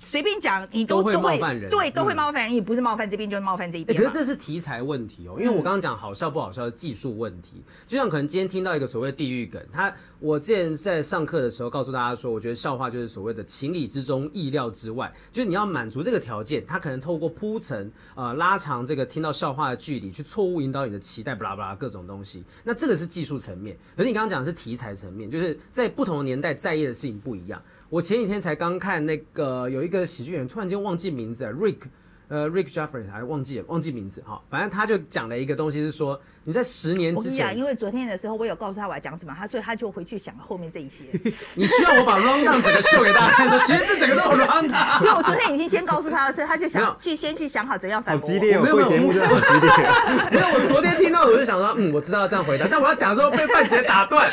[0.00, 2.52] 随便讲，你都会冒犯人，对，都会冒犯人。
[2.52, 3.96] 你不是冒犯这边，就是冒犯这一边。
[3.96, 7.62] 可是这是题材问题哦，因为我刚刚讲好笑不好笑的技术问题。
[7.86, 22.42] 就像可能今天听到一个所谓地狱梗，他我之前在上课的时候告诉大家说，我觉得笑话就是所谓的情理之中、意料之外，就是你要满足这个条件，他可能透过铺陈，呃，拉长这个听到笑话的距离，去错误引导你的期待，巴拉巴拉各种东西。
[22.64, 27.60] 那这个是技术层面，可是你刚刚讲的是题材层面，就是在不同的年代在意的事情不一样。
[27.90, 31.80] 我前几天才刚看那个有一个喜剧演员，突然间忘记名字，Rick，
[32.28, 36.20] 呃，Rick Jeffrey 还忘记了忘记名字哈，反正他就讲了一个东西是说。
[36.50, 41.04] 你在十年之前，因为昨天的时候我有告诉他我要讲什么，他所以他就回去想后面这一些。
[41.54, 45.00] 你需要我把 round down 整个秀给大家看，说 其实这整个都 round down。
[45.00, 48.26] 因为我昨天已经先告诉他了，所以他就想去先去想好怎样反驳。
[48.26, 49.70] 好激烈哦，没有节目就好激烈。
[50.32, 54.28] 没有，我昨天听到我就想说，嗯，我知道这样回答，但我要讲的时候被范姐打断。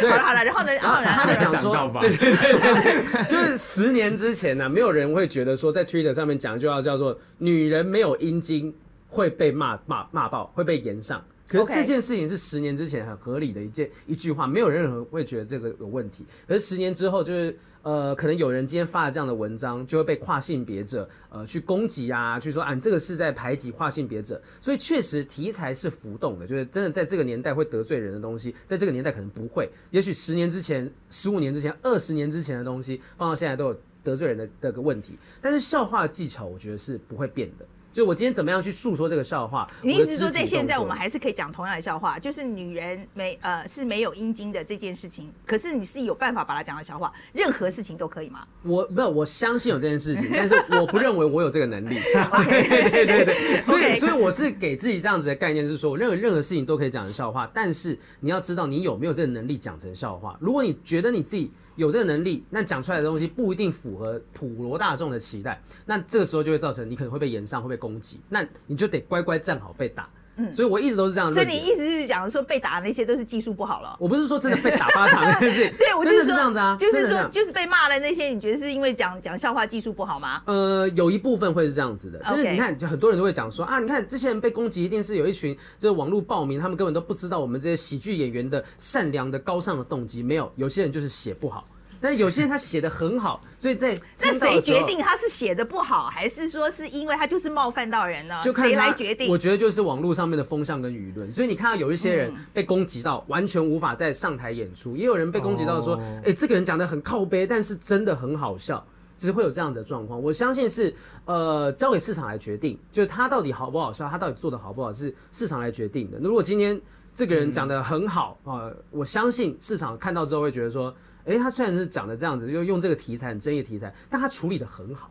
[0.00, 8.74] 好了好了，然后呢，然后呢他就讲说，对对对，就是十年之前呢，没有人会觉得说在 Twitter 上面讲一句话叫做“女人没有阴茎
[9.08, 11.22] 会被骂骂骂爆，会被延上”。
[11.50, 16.24] 可是这件事情是十年之前很合理的一件一句话，没有任何会觉得这个有问题。
[16.46, 24.40] 可是十年之后，就是呃，可能有人今天发了这样的文章，就会被跨性别者呃去攻击啊，去说啊，你这个是在排挤跨性别者。
[24.60, 29.68] 所以确实题材是浮动的，就是真的在这个年代会得罪人的东西，在这个年代可能不会。
[29.90, 35.18] 也许十年之前、十五年之前、二十年之前的东西，放到现在都有得罪人的这个问题。
[35.40, 37.66] 但是笑话技巧，我觉得是不会变的。
[37.92, 39.66] 就我今天怎么样去诉说这个笑话？
[39.82, 48.46] 你意思说在现在我们还是可以讲同样的笑话，就是女人没呃是没有阴茎的这件事情，可是你是有办法把它讲到笑话，任何事情都可以吗？
[48.62, 51.98] 我没有，我相信有这件事情，但是我不认为我有这个能力。
[52.48, 60.36] 对对对对，所以所以我是给自己这样子的概念，是说我认为任何事情都可以讲成笑话，但是你要知道你有没有这个能力讲成笑话。
[60.40, 61.50] 如果你觉得你自己。
[61.80, 70.06] 有这个能力，那讲出来的东西不一定符合普罗大众的期待，那这个时候就会造成你可能会被延上，会被攻击，那你就得乖乖站好被打。
[70.40, 71.30] 嗯，所以我一直都是这样。
[71.32, 73.96] 所以你意思是讲说被打那些都是技术不好了？
[73.98, 80.42] 我不是说真的被打巴掌 那些，对，我就是这样子啊，就是说就是被骂的那些，你觉得是因为讲讲笑话技术不好吗？
[80.46, 91.64] 呃，有一部分会是这样子的，就是你看，就很多人都会讲说啊，你看这些人被攻击，一定是有一群就是网络暴民，他们根本都不知道我们这些喜剧演员的善良的高尚的动机，没有，有些人就是写不好。
[92.00, 98.40] 但有些人他写的很好，所以在那谁决定他是写的不好，还是说是因为他就是冒犯到人呢？
[98.42, 99.30] 就谁来决定？
[99.30, 101.30] 我觉得就是网络上面的风向跟舆论。
[101.30, 108.82] 所以你看到有一些人被攻击到完全无法再上台演出，也有人被攻击到说，哎，这个人讲的很靠背，但是真的很好笑，
[109.16, 110.22] 只是会有这样子的状况。
[110.22, 110.94] 我相信是
[111.26, 116.18] 呃交给市场来决定，就是他到底好不好笑，他到底做的好不好是市场来决定的。
[116.18, 116.80] 如果今天
[117.14, 120.94] 这个人讲的很好啊，我相信市场看到之后会觉得说。
[121.24, 125.10] 哎，他虽然是讲的这样子，就用这个题材很争议题材，但他处理的很好。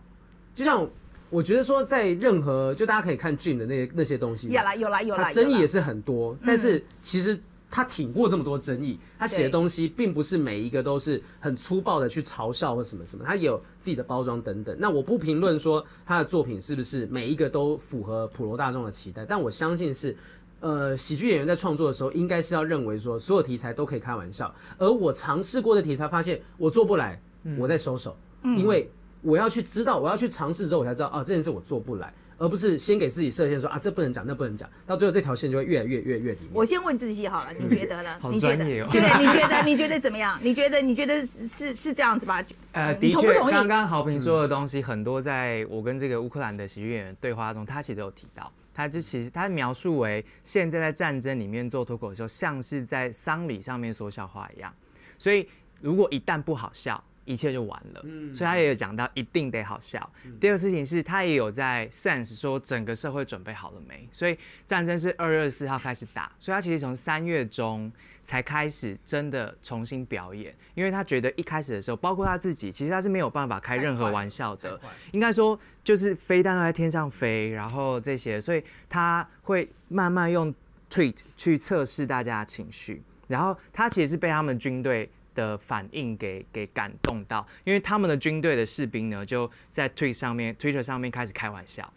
[0.55, 0.87] 就像
[1.29, 6.37] 我觉得说，在任何就大家可以看 Jim 的那那些东西，有啦有啦有啦，争议也是很多。
[6.45, 14.75] 但是其实他挺过这么多争议，他写的东西并不是每一个都是很粗暴的去嘲笑或什么什么，他也有自己的包装等等。
[14.79, 20.17] 那我不评论说他的作品是不是每一个都符合普罗大众的期待，但我相信是。
[20.61, 24.53] 呃，喜剧演员在创作的时候，应该是要认为说，所有题材都可以开玩笑。
[24.77, 27.21] 而我尝试过的题材，发现我做不来，
[27.57, 28.89] 我在收手，因为
[29.21, 36.49] 我要去知道，我要去尝试之后，我才知道啊，这件事我做不来，而不是先给自己设限说啊，这不能讲，那不能讲，到最后这条线就会越来越越越里面。
[36.53, 38.17] 我先问自己好了，你觉得呢？
[38.19, 38.57] 好你觉得？
[38.57, 39.63] 专业哦对，你觉得？
[39.63, 40.39] 你觉得怎么样？
[40.41, 40.81] 你觉得？
[40.81, 42.43] 你觉得是是这样子吧？
[42.73, 48.51] 呃，你的确，同不同意刚刚豪平说的东西很多，在我跟这个乌克兰的喜剧演员对话中，他其实都有提到。
[48.73, 54.73] 他就其实他描述为现在在战争里面做脱口秀，像是在丧礼上面说笑话一样。
[55.17, 55.47] 所以
[55.82, 58.01] 如果一旦不好笑，一切就完了。
[58.03, 60.11] 嗯所以他也有讲到一定得好笑。
[60.41, 64.09] 第二个事情是他也有在 sense 说整个社会准备好了没？
[64.11, 67.91] 所以战争是二月四号开始打，所以他其实从三月中
[68.23, 74.79] 才开始真的重新表演，因为他觉得一开始的时候，包括他自己，其实他是没有办法开任何玩笑的。
[75.11, 80.51] 应该说就是飞弹都在天上飞，然后这些，所以他会慢慢用
[80.89, 85.07] tweet 去测试大家的情绪，然后他其实是被他们军队。
[85.39, 91.91] 的反应给给感动到，因为他们的军队的士兵呢，就在 tweet 上面、Twitter 上面开始开玩笑，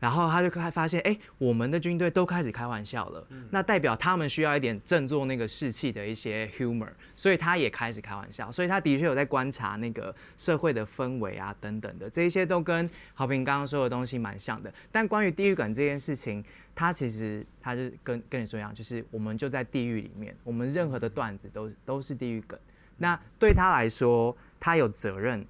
[0.00, 14.72] 然后他就开发现，哎、我们的军队都开始开玩笑了，那代表他们需要一点振作那个士气的一些 humor，所以他也开始开玩笑，所以他的确有在观察那个社会的氛围啊等等的，这一些都跟好评刚刚说的东西蛮像的。
[14.90, 16.42] 但关于地狱梗这件事情，
[16.74, 22.58] 他其实他就跟跟你说一样，就是我们就在地狱里面，我们任何的段子都都是地狱梗。
[23.00, 25.44] 那对他来说，他有责任。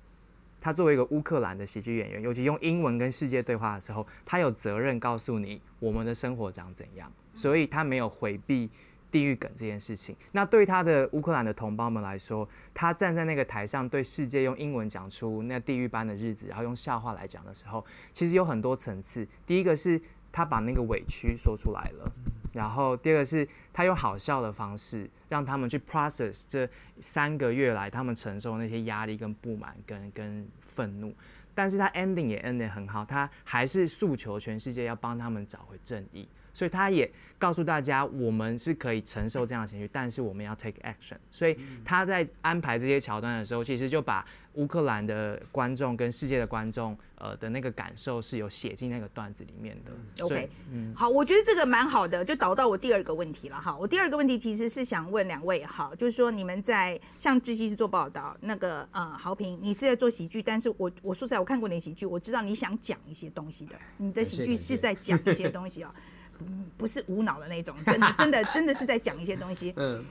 [0.62, 8.68] 他作为一个乌克兰的喜剧演员，尤其用英文跟世界对话的时候，他有责任告诉你我们的生活长怎样，所以他没有回避
[9.10, 10.14] 地狱梗这件事情。
[10.32, 17.82] 那对他的乌克兰的同胞们来说，他站在那个台上对世界用英文讲出那地狱般的日子，然后用笑话来讲的时候，
[18.12, 19.26] 其实有很多层次。
[19.46, 19.98] 第一个是
[20.30, 22.12] 他把那个委屈说出来了。
[22.52, 26.68] 然后第二个是他用好笑的方式让他们去 process 这
[27.00, 31.14] 三个月来他们承受那些压力跟不满跟跟愤怒，
[31.54, 41.16] 但是他 ending 也 ending 很好，他还是诉求全世界要帮他们找回正义，所以他也告诉大家我们是可以承受这样的情绪，但是我们要 take action。
[41.30, 50.24] 所以他在安排这些桥段的时候，其实就把乌克兰的观众跟世界的观众呃的那个感受是有写进那个段子里面的。
[50.24, 53.74] OK，嗯好，我觉得这个蛮好的，就导到我第二个问题了哈。
[53.74, 66.02] 我第二个问题其实是想问两位哈，就是说你们在像志熙是做报道，那个呃豪平你是在做喜剧，但是我我说实在我看过你的喜剧，我知道你想讲一些东西的，你的喜剧是在讲一些东西哦，嗯
[66.76, 69.72] 不是无脑的那种，真的真的真的是在讲一些东西。
[69.78, 70.04] 嗯，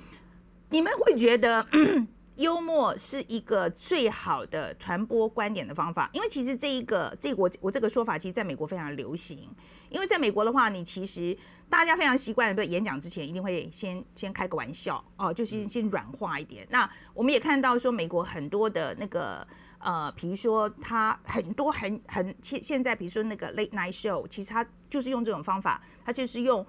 [0.69, 1.65] 你们会觉得
[2.37, 6.09] 幽默是一个最好的传播观点的方法？
[6.13, 9.49] 因为其实这一个，这我我这个说法，其实在美国非常流行。
[9.89, 11.35] 因为在美国的话，你其实
[11.67, 16.65] 大家非常习惯，比如演讲之前一定会先先开个玩笑哦，就是先软化一点。
[16.69, 19.45] 那我们也看到说，美国很多的那个
[19.79, 26.65] 呃，比如说他很多很很现现在，比如说那个 late night show，其实他就是用这种方法，他就是用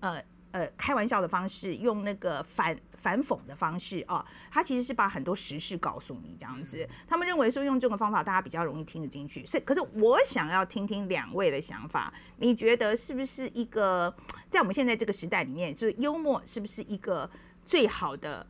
[0.00, 6.86] 呃呃开玩笑的方式，用那个反反讽的方式哦，他其实是把很多实事告诉你这样子。
[7.06, 9.46] 他们认为说用这种方法，大家比较容易听得进去。
[9.46, 14.12] 所以，可是我想要听听两位的想法，你觉得是不是一个
[14.50, 17.30] 在我们现在这个时代里面，就是幽默是不是一个
[17.64, 18.44] 最好的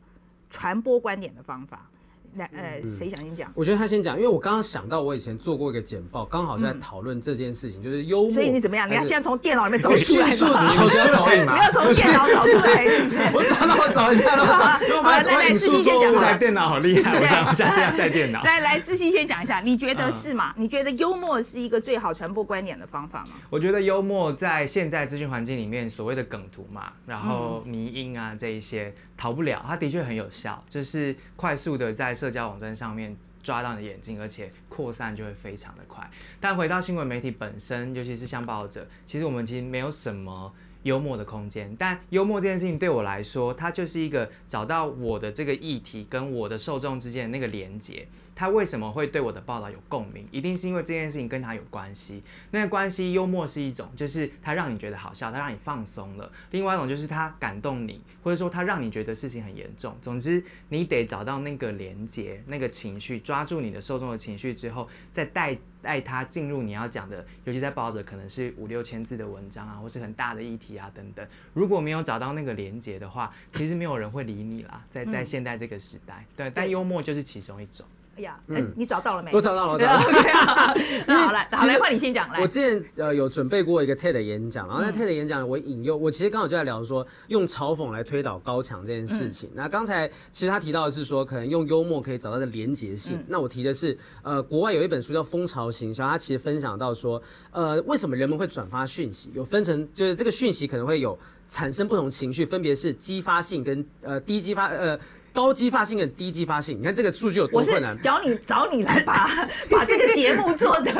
[0.49, 1.87] 传播观点的方法？
[2.35, 3.51] 来，呃，谁想先讲？
[3.55, 8.31] 我觉得他先讲，因为我刚刚想到我以前做过一个简报，刚好在讨论这件事情，就是幽默。
[8.31, 8.87] 所以你怎么样？
[8.89, 10.67] 你要还是现在从电脑里面找我出来迅速吗？
[10.75, 13.17] 找出来 你要从电脑找出来，是不是？
[13.33, 18.41] 我找，那我找一下，那我找，来来把我引自信先讲电脑好厉害，我想我下次要带电脑。
[18.45, 20.53] 来来，自信先讲一下，你觉得嗯是吗？
[20.57, 23.31] 你觉得幽默是一个最好传播观点的方法吗？
[23.49, 36.07] 我觉得幽默在现在资讯环境里面，所谓的梗图嘛，然后迷音啊这一些逃不了，它的确很有效，就是快速的在社交网站上面抓到你的眼睛，而且扩散就会非常的快。
[36.39, 40.53] 但回到新闻媒体本身，尤其是像报者，其实我们其实没有什么。
[40.83, 48.07] 幽默的空间，但幽默这件事情对我来说，它就是一个找到我的这个议题跟我的受众之间的那个连接。
[48.33, 50.27] 他为什么会对我的报道有共鸣？
[50.31, 52.23] 一定是因为这件事情跟他有关系。
[52.49, 59.95] 那个关系，幽默是一种，就是他让你觉得好笑，他让你放松了；另外一种就是他感动你，或者说他让你觉得事情很严重。
[60.01, 71.27] 总之，你得找到那个连接、那个情绪，抓住你的受众的情绪之后，再带带他进入你要讲的，尤其在报纸可能是五六千字的文章啊，或是很大的议题啊等等。
[71.53, 74.83] 如果没有找到那个连接的话，其实没有人会理你啦。
[74.91, 77.85] 在在现在这个时代，对，但幽默就是其中一种。
[78.17, 79.31] 哎呀，哎，你找到了没？
[79.33, 80.73] 我找到了，我找到了。
[81.07, 82.47] 那 好了，好来换你先讲来我。
[82.47, 89.49] 之前呃有准备过一个 TED 演讲，然后在 TED 演讲我引用，我其实刚好就在聊说用嘲讽来推倒高墙这件事情。
[89.53, 93.23] 那刚才其实他提到的是说，可能用幽默可以找到的连结性。
[93.27, 97.21] 那我提的是，呃，国外有一本书叫《蜂巢行销》，它其实分享到说，
[97.51, 104.99] 呃，为什么人们会转发讯息，有分成就是这个讯息可能会有产生不同情绪，分别是激发性跟呃低激发呃。
[105.33, 107.97] 高激发性跟低激发性，你看这个数据有多困难？
[108.01, 109.29] 找你找你来把
[109.69, 110.91] 把这个节目做的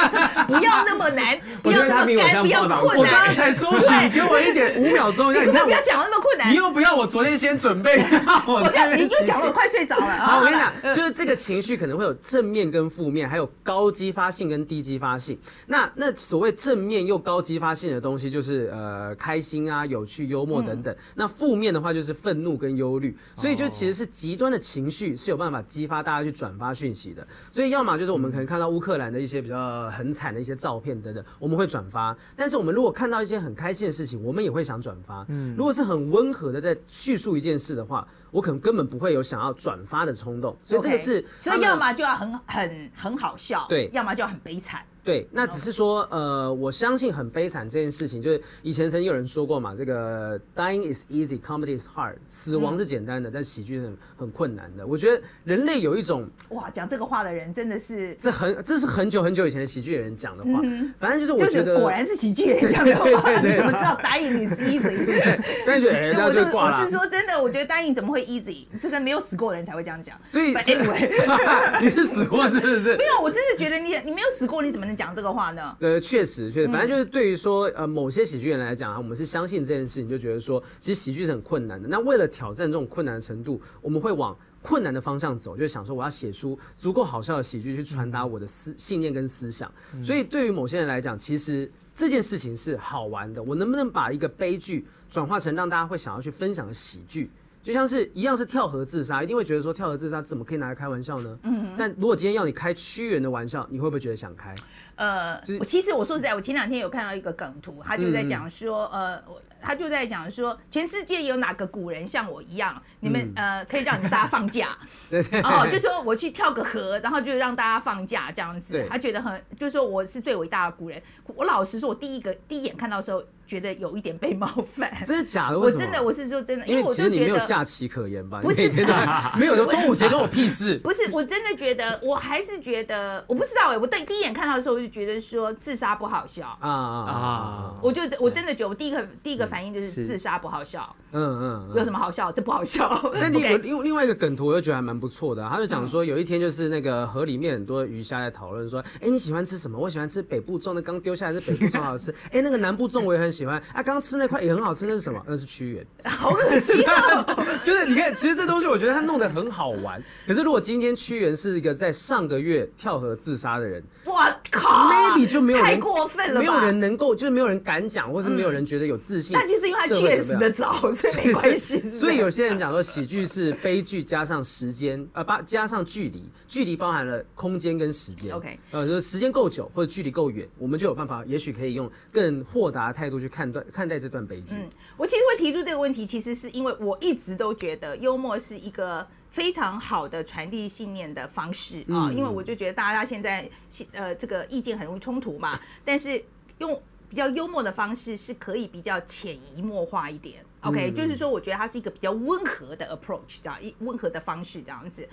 [0.46, 3.34] 不要那么难， 不要那么干，不要困我刚刚。
[3.34, 6.56] 才搜寻，你给我一点五秒钟，让你不要讲那么困难你。
[6.56, 7.96] 又不要我昨天先准备，
[8.46, 10.18] 我这样你又讲了，我快睡着了。
[10.18, 15.38] 好，我跟你讲，就是这个情绪可能会有正面跟负面，还有高激发性跟低激发性。
[15.68, 20.94] 那那所谓正面又高激发性的东西，就是呃开心啊、有趣、幽默等等。
[21.14, 23.16] 那负面的话就是愤怒跟忧虑。
[23.36, 27.26] 所以就其实是极端的情绪是有办法激发大家去转发讯息的。
[27.50, 32.14] 所以要么就是我们可能看到乌克兰的一些比较很惨的一些照片等等，我们会转发。
[32.36, 35.24] 但是我们如果看到一些很开心的事情，我们也会想转发。
[35.28, 40.54] 嗯如果是很温和的在叙述一件事的话，我可能根本不会有想要转发的冲动。
[40.62, 44.84] 所以这个是所以要么就要很很很好笑，对要么就要很悲惨。
[45.04, 54.86] 对，那只是说，呃，我相信很悲惨这件事情，就是以前曾经有人说过嘛，这个 dying is easy, comedy is hard，死亡是简单的，但喜剧是很很困难的。
[54.86, 60.60] 我觉得人类有一种，哇，讲这个话的人真的是，这很这是很久很久以前的喜剧演员讲的话，
[60.98, 64.90] 反正就是我觉得，果然是喜剧演员讲的话，对对对你怎么知道答应你是 easy？
[65.66, 66.90] 但是我就就挂了我是。
[66.90, 68.66] 说真的，我觉得答应怎么会 easy？
[68.80, 70.18] 这个没有死过的人才会这样讲。
[70.26, 71.08] 所以 But anyway，
[71.80, 73.04] 你是死过是不是没？
[73.04, 75.76] 有，我真的觉得你你没有死过，你怎么能讲这个话呢？
[75.80, 81.88] 呃，确实，确实，嗯反正就是对于说，呃，某些喜剧人来讲啊，我们是相信这件事情，就觉得说，其实喜剧是很困难的。
[81.88, 89.72] 那为了挑战这种困难的程度，我们会往困难的方向走，就是想说，我要写出足够好笑的喜剧去传达我的思信念跟思想。
[90.04, 93.42] 所以对于某些人来讲，其实这件事情是好玩的。
[93.42, 97.30] 我能不能把一个悲剧转化成让大家会想要去分享的喜剧？
[97.62, 101.38] 就像是一样是跳河自杀，一定会觉得说跳河自杀怎么可以拿来开玩笑呢？
[101.42, 104.54] 嗯，但如果今天要你开屈原的玩笑，你会不会觉得想开？
[104.96, 114.76] 呃就是，我其实我说实在，我前两天有看到一个梗图，他就嗯在讲说，呃，我他就在讲说，全世界有哪个古人像我一样，你们、呃可以让你们大家放假。
[115.10, 115.22] 对。
[115.22, 118.74] 对哦，就说我去跳个河，然后就让大家放假这样子。
[118.74, 121.00] 对，他觉得很，就是说我是最伟大的古人。
[121.36, 124.88] 我老实说，我第一个第一眼看到的时候，觉得有一点被冒犯。
[125.04, 125.58] 真的假的？
[125.58, 128.40] 我真的我是说真的，因为其实你就觉得没有假期可言吧？
[128.40, 128.92] 不是你每天都
[129.40, 130.78] 没有说端午节跟我屁事。
[130.84, 136.46] 不是，我真的觉得，我还是觉得，我不知道哎、我第第一眼看到的时候，我就觉得说自杀不好笑。
[136.60, 141.72] 啊啊我就我真的觉得，我第一个第一个反应就是是自杀不好笑，嗯嗯。
[141.74, 142.30] 有什么好笑？
[142.30, 142.88] 这不好笑。
[143.14, 145.50] 那另有另另外一个梗图，我就觉得还蛮不错的啊。
[145.52, 149.78] 他就讲说，有一天就是那个河里面很多鱼虾在讨论说，哎，你喜欢吃什么？
[149.78, 152.14] 我喜欢吃北部种的，刚丢下来是北部种好吃。
[152.30, 153.60] 哎，那个南部种我也很喜欢。
[153.72, 155.22] 啊，刚吃那块也很好吃，那是什么？
[155.28, 155.86] 那是屈原。
[156.04, 157.24] 好恶心啊！
[157.62, 160.02] 就是你看，其实这东西我觉得他弄得很好玩。
[160.26, 166.40] 可是如果今天屈原是一个在上个月跳河自杀的人，哇靠 maybe 就没有太过分了吧？
[166.40, 169.34] 没有人能够，就是没有人敢讲，或是没有人觉得有自信。
[169.34, 171.78] 但其实因为他确实的早，所以没关系。
[171.90, 178.34] 所以有些人讲说，喜剧是悲剧加上时间，呃，把加上距离，距离包含了空间跟时间。
[178.34, 184.52] OK 呃，就是时间够久或者距离够远，我们就有办法，也许可以用更豁达的态度去看断看待这段悲剧。
[184.52, 193.48] 嗯，我其实会提出这个问题，其实是因为我一直都觉得幽默是一个非常好的传递信念的方式啊、嗯因为我就觉得大家现在
[193.92, 196.22] 呃这个意见很容易冲突嘛， 但是
[196.58, 200.44] 用比较幽默的方式是可以比较潜移默化一点。
[200.62, 205.08] OK，、就是说我觉得它是一个比较温和的 approach，这样一温和的方式这样子，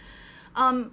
[0.53, 0.91] 嗯。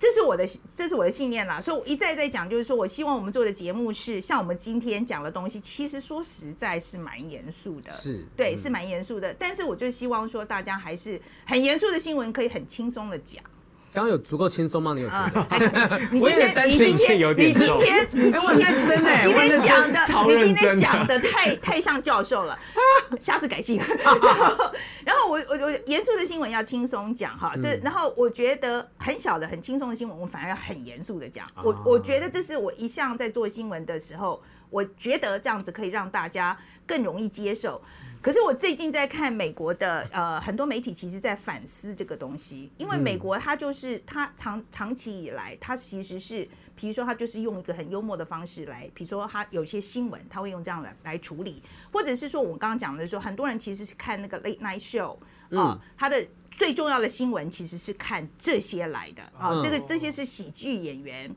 [0.00, 9.34] 这是我的，这是我的信念啦，所以我一再在讲，就是说我希望我们做的节目是像我们今天讲的东西，其实说实在是蛮严肃的，是对，嗯是蛮严肃的。
[9.34, 13.44] 但是我就希望说，大家还是很严肃的新闻可以很轻松的讲。
[13.92, 14.94] 刚刚有足够轻松吗？
[14.94, 15.98] 你有觉啊得？
[16.12, 20.00] 你我今天，有点担心你今天，有点你今天，你哎，我很认真哎，今天讲的，
[20.36, 22.58] 你今天讲的太太像教授了，
[23.18, 23.78] 下次改进。
[23.78, 24.72] 然后，
[25.04, 31.44] 然后我我我严肃的新闻要轻松讲哈，这然后我觉得很小的很轻松的新闻，我反而很严肃的讲。
[31.62, 37.82] 我我觉得这是我一向在做新闻的时候，我觉得这样子可以让大家更容易接受。
[38.22, 55.16] 可是我最近在看美国的呃很多媒体，其实在反思这个东西，因为美国它就是它长长期以来，它其实是，比如说它就是用一个很幽默的方式来，比如说它有些新闻，它会用这样来来处理，或者是说我刚刚讲的说，很多人其实是看那个 late night show
[55.56, 56.26] 啊、它的。
[56.52, 61.34] 最重要的新闻其实是看这些来的啊，嗯这个这些是喜剧演员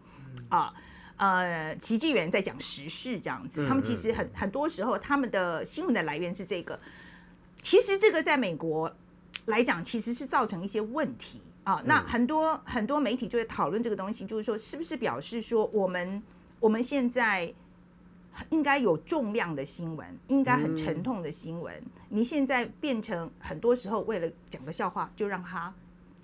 [0.49, 0.73] 啊。
[1.17, 6.79] 呃，喜剧演员在讲时事这样子，他们其实很很多时候他们的新闻的来源是这个。
[7.61, 8.93] 其实这个在美国
[9.45, 11.81] 来讲，其实是造成一些问题啊。
[11.85, 16.21] 那很多很多媒体就会讨论这个东西，就是说是不是表示说我们
[16.59, 17.53] 我们现在
[18.49, 25.73] 应该有重量的新闻，应该很沉痛的新闻，你现在变成很多时候为了讲个笑话就让它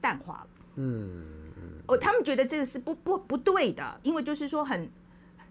[0.01, 0.47] 淡化了。
[0.75, 1.48] 嗯，
[1.89, 4.89] 哦，他们觉得这个是不不不对的，因为就是说很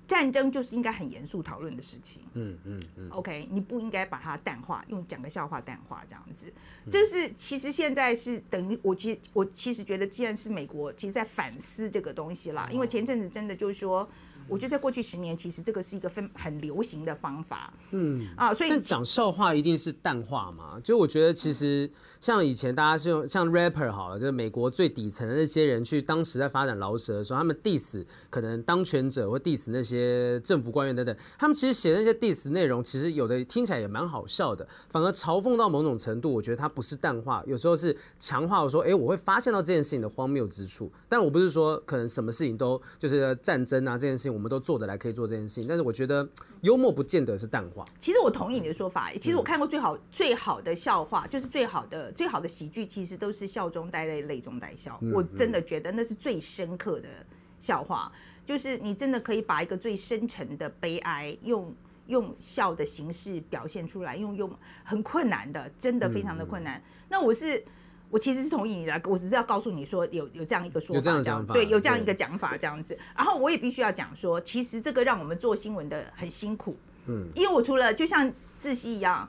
[0.06, 2.22] 战争就是应该很严肃讨论的事情。
[2.34, 6.52] 嗯嗯嗯，OK，你不应该把它淡化，用讲个笑话淡化这样子。
[6.90, 12.68] 这是其实现在是等于我其实我其实觉得，既然是美国，其实在反思这个东西啦。
[12.72, 14.08] 因为前阵子真的就是说，
[14.48, 17.72] 我觉得在过去十年，其实这个是一个分很流行的方法。
[17.90, 20.80] 嗯啊，所以但讲笑话一定是淡化嘛？
[20.82, 21.90] 就我觉得其实
[22.20, 40.90] 像以前大家是用像 rapper 好了，就是美国最底层的那些人去当时在发展饶舌的时候，他们 diss 可能当权者或 diss 那些政府官员等等，他们其实写那些 diss 内容，其实有的听起来也蛮好笑的，反而嘲讽到某种程度，我觉得它不是淡化，有时候是强化我说，哎、我会发现到这件事情的荒谬之处。
[41.08, 46.26] 但我不是说可能什么事情都就是战争啊这件事情我们都做得来可以做这件事情，但是我觉得
[46.60, 47.84] 幽默不见得是淡化。
[47.98, 49.10] 其实我同意你的说法。
[49.14, 54.96] 其实我看过最好最好的笑话，就是最好的最好的喜剧，其实都是笑中带泪，泪中带笑。
[55.12, 57.08] 我真的觉得那是最深刻的
[57.58, 58.12] 笑话，
[58.46, 61.74] 就是你真的可以把一个最深沉的悲哀用。
[62.08, 64.50] 用笑的形式表现出来，用用
[64.82, 66.82] 很困难的，真的非常的困难。
[67.10, 67.62] 那我是
[68.10, 72.98] 我其实是同意你的，我只是要告诉你说有有这样一个说法这样对，有这样一个讲法这样子。
[73.16, 79.28] 然后我也必须要讲说，其实这个让我们做新闻的很辛苦，嗯，因为我除了就像窒息一样。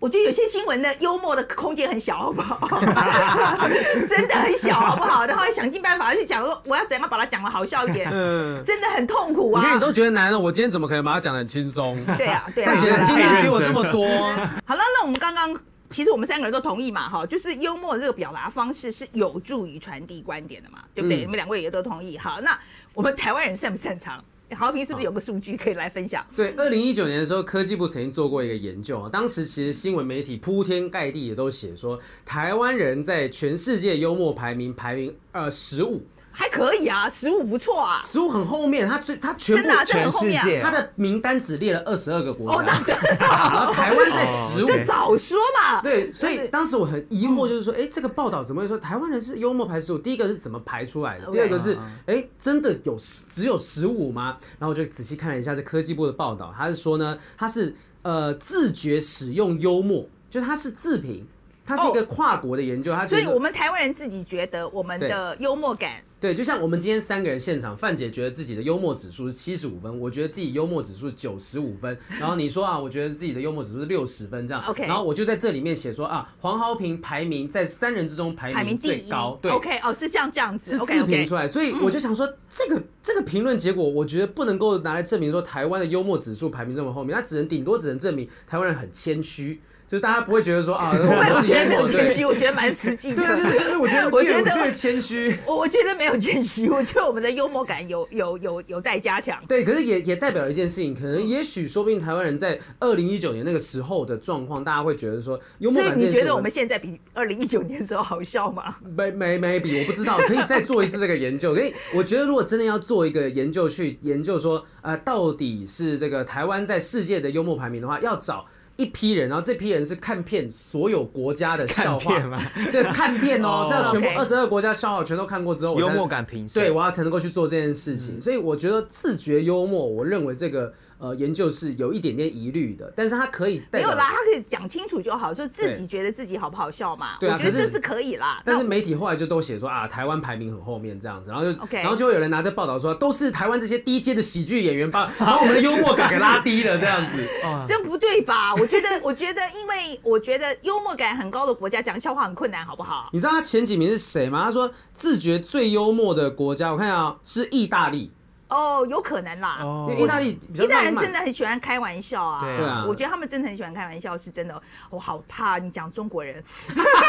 [0.00, 2.68] 我觉得有些新闻的幽默的空间很小，好不好？
[4.06, 5.24] 真的很小，好不好？
[5.24, 8.62] 然后想尽办法去讲说，我要怎样把它讲的好笑一点，嗯。
[8.62, 9.62] 真的很痛苦啊！
[9.62, 11.96] 你看，你都觉得难了，我今天怎么可能把它讲的很轻松？
[12.18, 12.72] 对啊，对啊。
[12.74, 14.06] 但其实经历比我这么多，
[14.66, 15.58] 好了，那我们刚刚
[15.90, 21.18] 其实我们三个人都同意嘛，哈，就是幽默这个表达方式是有助于传递观点的嘛，对不对？
[21.18, 22.18] 嗯你们两位也都同意。
[22.18, 22.58] 好，那
[22.94, 24.24] 我们台湾人擅不擅长？
[24.50, 26.24] 豪平是不是有个数据可以来分享？
[26.36, 36.02] 对，二零一九年的时候，科技部曾经做过一个研究啊，当时其实新闻媒体铺天盖地也都写说，台湾人在全世界幽默排名排名呃十五，
[36.36, 40.68] 还可以啊，十五不错啊，十五很后面，他最他全部全世界啊。
[40.68, 44.68] 他的名单只列了二十二个国哦，那 家，然后台湾在十五。
[44.68, 45.80] 那早说嘛。
[45.80, 49.98] 对，所以就是当时我很疑惑，就是说，哎、这个报道怎么会说台湾人是幽默排十五？
[49.98, 52.96] 第一个是怎么排出来的第二个是，哎、真的有
[53.28, 54.36] 只有十五吗？
[54.58, 61.26] 然后我就仔细看了一下这科技部的报道，他是说呢，他是呃自觉使用幽默，就是它是自评，
[61.66, 66.02] 它是一个跨国的研究，它哦所以我们台湾人自己觉得我们的幽默感。
[66.20, 79.52] 对，就像我们今天三个人现场，范姐觉得自己的幽默指数是七十五分，我觉得自己幽默指数是九十五分，然后你说啊，我觉得自己的幽默指数是六十分这样 OK 然后我就在这里面写说啊，黄豪平排名在三人之中排排名最高，对。
[79.52, 80.70] OK，哦，是这样这样子。
[80.70, 81.34] 是自评出。
[81.34, 89.60] 来，所以我就想说，这个这个评论结果，我觉得不能够拿来证明说台湾的幽默指数排名这么后面，它只能顶多只能证明台湾人很谦虚，
[89.94, 93.22] 就是大家不会觉得说啊， 我我觉得没有谦虚，我觉得蛮实际的。
[93.22, 99.40] 对啊，就是就是我觉得越我觉得越谦虚，我我觉得没有谦虚，我觉得我们的幽默感有有有有待加强。
[99.46, 106.16] 对，可是也也代表了一件事情，可能也许说不定台湾人在二零一九年那个时候的状况，大家会觉得说幽默所以感这件事。
[106.16, 108.74] 你觉得我们现在比二零一九年的时候好笑吗？
[108.96, 111.54] 没没 maybe 我不知道，可以再做一次这个研究。
[111.54, 118.44] 可以，我觉得如果真的要做一个研究去研究说，呃，到底是这个台湾在世界的幽默排名的话，要找。
[118.76, 122.18] 一批人，然后这批人是看遍所有国家的笑话。
[122.72, 123.66] 对，看遍哦，哦。
[123.68, 127.98] 是要全部二十二国家笑话全都看过之后，我才幽默感评对，我要才能够去做这件事嗯。
[127.98, 128.20] 情。
[128.20, 137.16] 所以我觉得自觉幽默，我认为这个呃研究是有一点点疑虑的，但是他可以没有啦，他可以讲清楚就好，就自己觉得自己好不好笑嘛。
[137.20, 138.42] 对啊我觉得这是可以啦。
[138.44, 147.24] 但是媒体后来就都写说啊，台湾排名很后面这样子，然后就 OK 然后就会有人拿着报道说，都是台湾这些低阶的喜剧演员把 把我们的幽默感给拉低了这样子。
[147.44, 148.54] 哦这不对吧？
[148.54, 153.08] 我觉得，我觉得，因为我觉得幽默感很高的国家讲笑话很困难，好不好？
[153.12, 154.44] 你知道他前几名是谁吗？
[154.44, 158.12] 他说自觉最幽默的国家，我看一下啊、是意大利。
[158.54, 159.58] 哦，有可能啦。
[159.60, 164.60] 哦因为意大利比较意大利人浪漫真的很喜欢开玩笑啊，对啊我觉得他们真的很喜欢开玩笑，是真的。
[164.90, 166.42] 我好怕你讲中国人，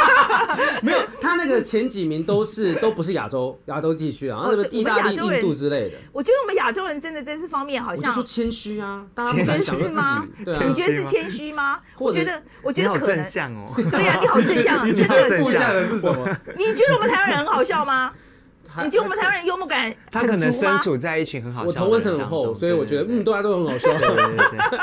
[0.81, 5.97] 没有，他那个前几名都是都不是亚洲亚洲地区啊，然后哦是什么意大利、我们亚洲人印度之类的。
[6.11, 11.79] 我觉得我们亚洲人真的在这方面好像我就说，谦虚啊，大家不你觉得敢想说自是吗己，对啊你，觉得是谦虚吗？
[11.95, 13.23] 或者我觉得，我觉你好正得可能。
[13.29, 13.71] 向哦。
[13.75, 16.25] 对呀、你好正向啊， 真好的正向的是什么？
[16.57, 18.11] 你觉得我们台湾人很好笑吗？
[18.83, 20.51] 你觉得我们台湾人幽默感他可能？
[20.51, 23.89] 身处在一群很好笑的我头文层很厚，所以我觉得嗯，大家都很好笑。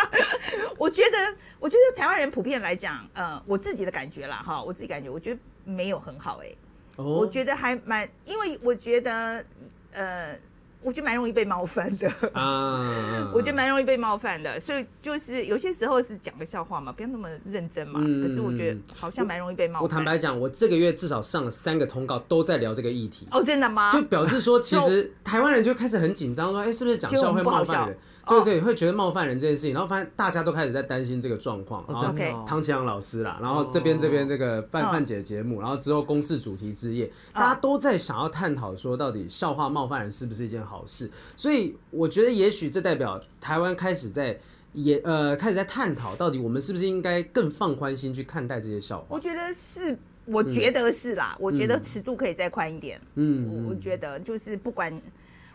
[0.79, 1.19] 我觉得，
[1.61, 6.49] 我觉得台湾人普遍来讲，呃，我自己的感觉啦，哈，我自己感觉，我觉得没有很好、哎、
[6.97, 9.45] 我哦觉得还蛮，因为我觉得，
[9.93, 10.37] 呃，
[10.83, 12.11] 我觉得蛮容易被冒犯的。
[12.33, 18.01] 啊， 我觉得蛮容易被冒犯的，所以就是有些时候是讲个笑话嘛，不要那么认真嘛。
[18.03, 19.83] 嗯可是我觉得好像蛮容易被冒犯。
[19.83, 23.27] 我坦白讲，我这个月至少上了三个通告，都在聊这个议题。
[23.31, 23.91] 哦，真的吗？
[23.91, 27.99] 就表示说，其实台湾人就开始很紧张，说，哎、是不是讲笑会冒犯人？
[28.27, 31.83] 对对，会觉得冒犯人这件事情，然后发现大家都开始在担心这个状况。
[31.85, 41.11] OK 哦汤启阳老师啦，然后这边这边这个范嗯范姐的节目，然后之后公视主题之夜，大家都在想要探讨说，到底笑话冒犯人是不是一件好事？
[41.37, 44.39] 所以我觉得，也许这代表台湾开始在
[44.73, 49.19] 也呃开始在探讨，到底我们是不是应该更放宽心去看待这些笑话我？
[49.19, 53.01] 觉得是，我觉得是啦，我觉得尺度可以再宽一点。
[53.17, 54.93] 嗯我我觉得就是不管。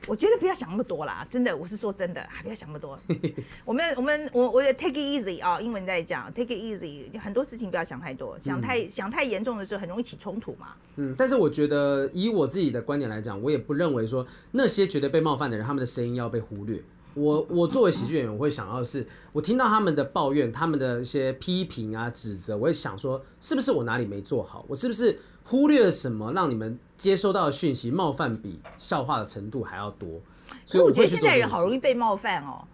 [0.07, 2.97] 我觉得不要想那么多啦，真的，我是说真的，还不要想那么多。
[3.65, 10.69] 我们我们我我觉得 take it easy 啊、英文在讲 take it easy，很多事情不要想太多，想太、想太严重的时候很容易起冲突嘛。
[10.95, 16.81] 嗯，但是我觉得以我自己的观点来讲，我也不认为说那些觉得被冒犯的人，他们的声音要被忽略。
[17.13, 24.63] 我我作为喜剧演员，我会想要的是，我听到他们的抱怨，他们的一些批评啊、指责，我会想说，是不是我哪里没做好？
[24.67, 25.17] 我是不是
[25.49, 30.21] 忽略了什么，让你们接收到的讯息冒犯比笑话的程度还要多？
[30.65, 32.67] 所以我觉得现在人好容易被冒犯哦。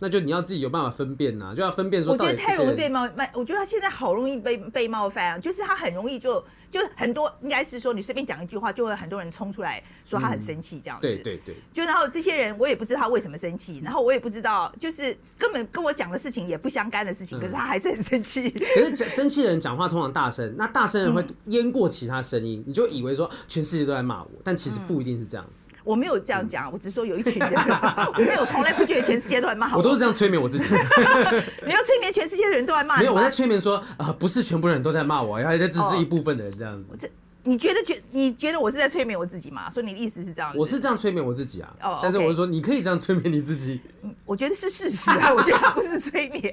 [0.00, 11.06] 那就你要自己有办法分辨呐、就要分辨说我觉得太容易被冒犯，我觉得他现在好容易被被冒犯啊，就是他很容易就就很多，应该是说你随便讲一句话，就会很多人冲出来说他很生气这样子。
[11.08, 18.48] 对对对，就然后这些人我也不知道他为什么生气，然后我也不知道，就是根本跟我讲的事情也不相干的事情，可是他还是很生气。
[18.50, 25.67] 可是讲生气的人讲话通常大声，那大声人会淹过其他声音，你就以为说全世界都在骂我，但其实不一定是这样子。
[25.88, 27.50] 我没有这样讲，我只是说有一群人，
[28.14, 30.64] 我没有从来不觉得全世界都在骂我我都是这样催眠我自己，
[31.64, 33.30] 你要催眠全世界的人都在骂你没有我在？
[33.30, 36.84] 催眠说，呃，不是全部人都在骂我，然后这只是一部分的人这样子。
[36.98, 37.08] 这
[37.44, 39.70] 你觉得觉你觉得我是在催眠我自己吗？
[39.70, 40.58] 所以你的意思是这样子？
[40.58, 43.80] 我是这样催眠我自己啊哦，但是我是说你可以这样催眠你自己。
[44.26, 46.52] 我觉得是事实啊， 我觉得不是催眠。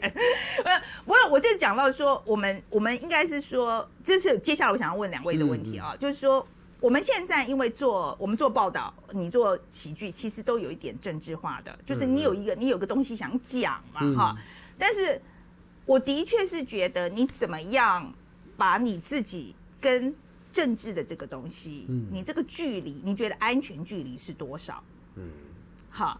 [0.63, 6.47] 呃，我我这讲到说，我们我们应该是说，这是接下来我想要问两位的问题啊，就是说。
[6.79, 14.37] 我们现在因为做我们做报道，你做喜剧，其实都有一点政治化的，就是你有一个你有个东西想讲嘛哈。
[14.77, 15.19] 但是
[15.85, 18.13] 我的确是觉得，你怎么样
[18.57, 20.13] 把你自己跟
[20.51, 24.83] 政治的这个东西，你这个距离，你觉得安全距离是多少？
[25.15, 25.29] 嗯
[25.89, 26.19] 好，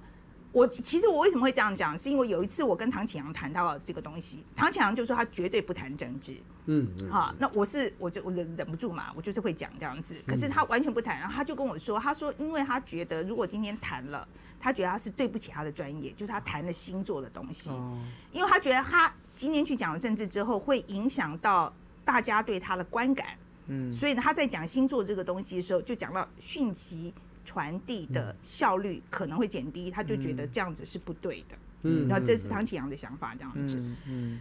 [0.56, 6.38] 我其实我为什么会这样讲，是因为有一次我跟唐启阳谈到这个东西，唐启阳就说他绝对不谈政治，
[6.68, 7.10] 嗯，嗯。
[7.10, 14.26] 哈，那我是我就我忍忍不住嘛，我就是会讲这样子，可是他完全不谈，然后他就跟我说，他说因为他觉得如果今天谈了，
[14.58, 17.70] 他觉得他是对不起他的专业，就是他谈了星座的东西，
[18.32, 21.74] 因为他觉得他今天去讲了政治之后，会影响到
[22.06, 23.38] 大家对他的观感，
[23.68, 27.14] 嗯，所以呢，他在讲星座这个东西的时候，就讲到讯息
[27.46, 34.40] 传递的效率可能会减低，他就觉得这样子是不对的，嗯然后这是唐启阳的想法，这样子，嗯嗯，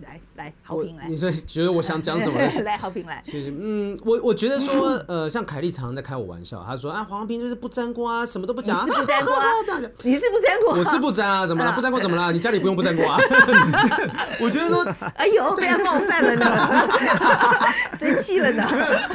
[0.00, 2.40] 来来，好我评来你，说觉得我想讲什么？
[2.64, 3.22] 来，好评来。
[3.24, 4.72] 其实，嗯，我我觉得说，
[5.06, 9.34] 呃，像凯莉常常在开我玩笑，她说啊，黄平就是不沾瓜，什么都不讲，你是不沾瓜
[9.66, 9.90] 这样讲。
[10.02, 10.74] 你是不沾过？
[10.78, 11.72] 我是不沾啊，怎么了？
[11.72, 12.32] 不沾瓜怎么了？
[12.32, 13.18] 你家里不用不沾瓜啊？
[14.40, 14.82] 我觉得说，
[15.14, 16.88] 哎呦，被他冒犯了呢，
[17.98, 18.66] 生气了呢。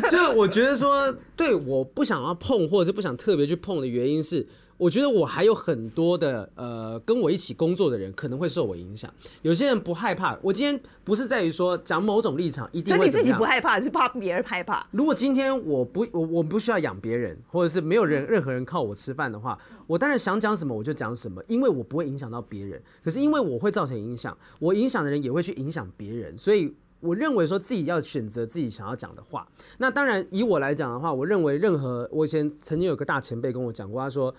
[0.09, 4.47] 就是我觉得说，对，我不想要碰，或者是不想特别去碰的原因是，
[4.78, 9.11] 我觉得我还有很多的呃，跟我一起工作的人可能会受我影响。
[9.41, 14.88] 有些人不害怕，我今天不是在于说讲某种立场一定所以你自己不害怕，是怕别人害怕。
[14.91, 19.57] 如果今天我不我我不需要养别人，或者是没有人任何人靠我吃饭的话，
[19.88, 22.82] 我当然想讲什么我就讲什么，因为我不会影响到别人。
[23.03, 29.47] 可是因为我会造成影响，我影响的人也会去影响别人，所以我认为说自己要选择自己想要讲的话。
[29.78, 34.34] 那当然以我来讲的话，我认为任何我以前曾经有个大前辈跟我讲过，他说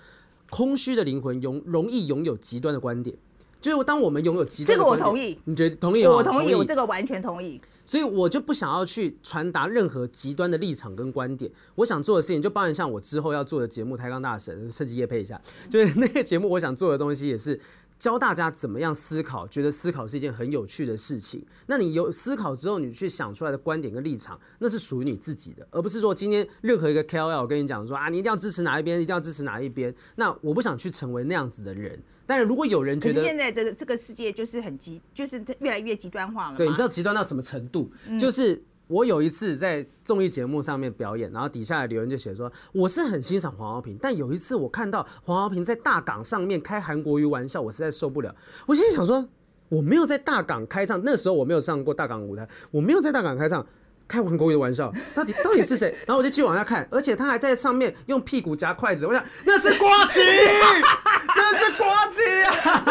[0.51, 3.17] 空虚的灵魂容容易拥有极端的观点。
[3.61, 6.11] 就是当我们拥有极端这个我同意你觉得同意吗？
[6.11, 7.61] 我同意，我这个完全同意。
[7.85, 11.51] 所以我就不想要去传达任何极端的立场跟观点。
[11.75, 17.61] 我想做的事情，就包含像我之后要做的节目《抬杠大神》，趁机夜配一下，就是那个节目，我想做的东西也是。
[17.99, 21.45] 教大家怎么样思考，觉得思考是一件很有趣的事情。
[21.67, 29.93] 那你有思考之后，你去想出来的观点跟立场，那是属于你自己的，而不是说今天任何一个 KOL 跟你讲说啊，你一定要支持哪一边，一定要支持哪一边。
[30.15, 32.01] 那我不想去成为那样子的人。
[32.25, 36.57] 但是如果有人觉得现在这个这个世界就是很极，就是越来越极端化了。
[36.57, 37.91] 对，你知道极端到什么程度？
[38.21, 48.35] 就是我有一次在综艺节目上面表演，然后底下的留言就写说，我是很欣赏黄豪平，但有一次我看到黄豪平在大港上面开韩国瑜玩笑，我实在受不了。
[48.67, 49.29] 我心里想说，
[49.69, 53.65] 我没有在大港开唱，那时候我没有上过大港舞台，我没有在大港开唱。
[54.09, 55.95] 开王国瑜的玩笑， 到底到底是谁？
[56.07, 59.07] 然后我就继续往下看，而且他还在上面用屁股夹筷子。
[59.07, 60.21] 我想那是瓜吉，
[61.37, 62.85] 那是瓜吉啊！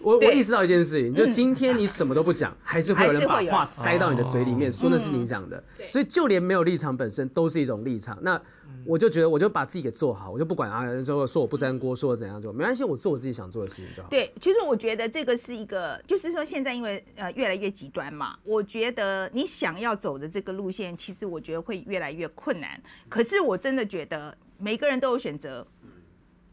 [0.00, 5.62] 我我意识到一件事情，就今天你什么都不讲，还是会有人把话塞到你的嘴里面，说那是你讲的。
[5.90, 8.16] 所以就连没有立场本身都是一种立场。
[8.22, 8.40] 那
[8.84, 14.08] 我就觉得，我就把自己给做好，我就不管啊，说说我不沾锅，说我怎样就没关系，我做我自己想做的事情就好。
[14.08, 22.80] 对，其实我觉得这个是一个，就是说现在因为呃越来越极端嘛，我觉得你想要走的这个路线，其实我觉得会越来越困难。
[23.08, 25.66] 可是我真的觉得每个人都有选择，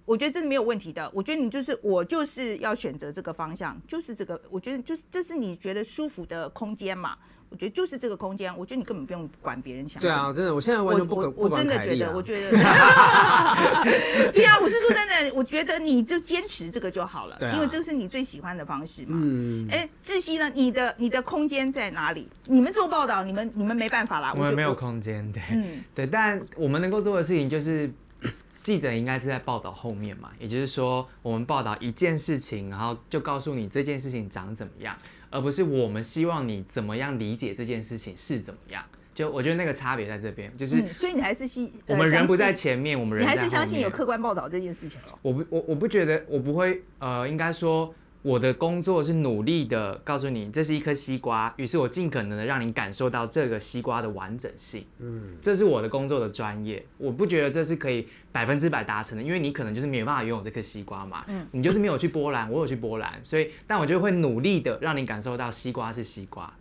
[0.06, 1.08] 我觉得这是没有问题的。
[1.14, 7.16] 我觉得你就是我就是要选择这个方向，就是这个，我觉得就是这是你觉得舒服的空间嘛。
[7.54, 10.01] 我觉得就是这个空间，我觉得你根本不用管别人想。
[10.01, 12.49] 对啊，真的，我现在完全不我管不我真的觉得，我觉得，
[14.34, 19.18] 对啊，我是说真的，我觉得你就坚持这个就好了，因为这是你最喜欢的方式嘛。
[19.22, 20.51] 嗯，哎，窒息呢？
[20.54, 22.28] 你的你的空间在哪里？
[22.47, 24.74] 你们做报道，你们你们没办法啦，我们没有。
[24.74, 27.89] 空间，对，嗯对，但我们能够做的事情就是，
[28.64, 34.97] 记者应该是在报道后面嘛，也就是说，我们报道一件事情，然后就告诉你这件事情长怎么样，
[35.34, 38.84] 而不是我们希望你怎么样理解这件事情是怎么样。
[39.16, 45.18] 就我觉得那个差别在这边，就是嗯，所以你还是信，我们人不在前面，我们人你还是相信有客观报道这件事情哦。
[45.24, 47.94] 我不，我我不觉得，我不会，呃，应该说
[48.24, 54.86] 我的工作是努力的告诉你这是一颗西瓜，于是我尽可能的让你感受到这个西瓜的完整性。
[55.00, 61.26] 嗯，这是我的工作的专业，我不觉得这是可以百分之百达成的，因为你可能就是没有办法拥有这颗西瓜嘛。
[61.28, 66.52] 嗯，你就是没有去波兰，我有去波兰，所以，但我就会努力的让你感受到西瓜是西瓜。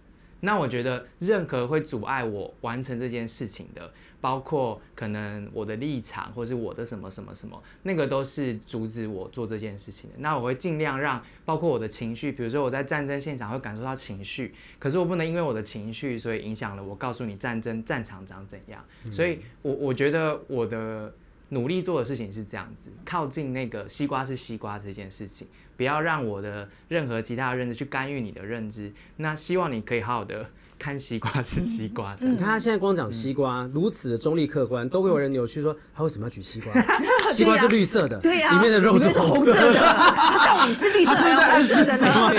[0.41, 3.93] 那我觉得任何会阻碍我完成这件事情的，
[4.23, 10.17] 包括可能我的立场，或是我的什么什么什么，那个都是阻止我做这件事情的。
[10.21, 18.83] 那我会尽量让，包括我的情绪，比如说我在战争现场会感受到情绪，可是我不能因为我的情绪，所以影响了我告诉你战争战场长怎样。
[19.11, 21.13] 所以我我觉得我的
[21.49, 28.93] 努力做的事情是这样子，靠近那个西瓜是西瓜这件事情，不要让我的任何其他的认知去干预你的认知。
[29.17, 30.49] 那希望你可以好好的
[30.83, 32.27] 看西瓜是西瓜的。
[32.27, 36.73] 你看他现在光讲西瓜，如此的中立客观，都会有人扭曲说他为什么要举西瓜？
[37.31, 39.61] 西瓜是绿色的，对呀，里面的肉是红色的。
[39.61, 42.33] 红色的，它到底是绿色他是红色的什么？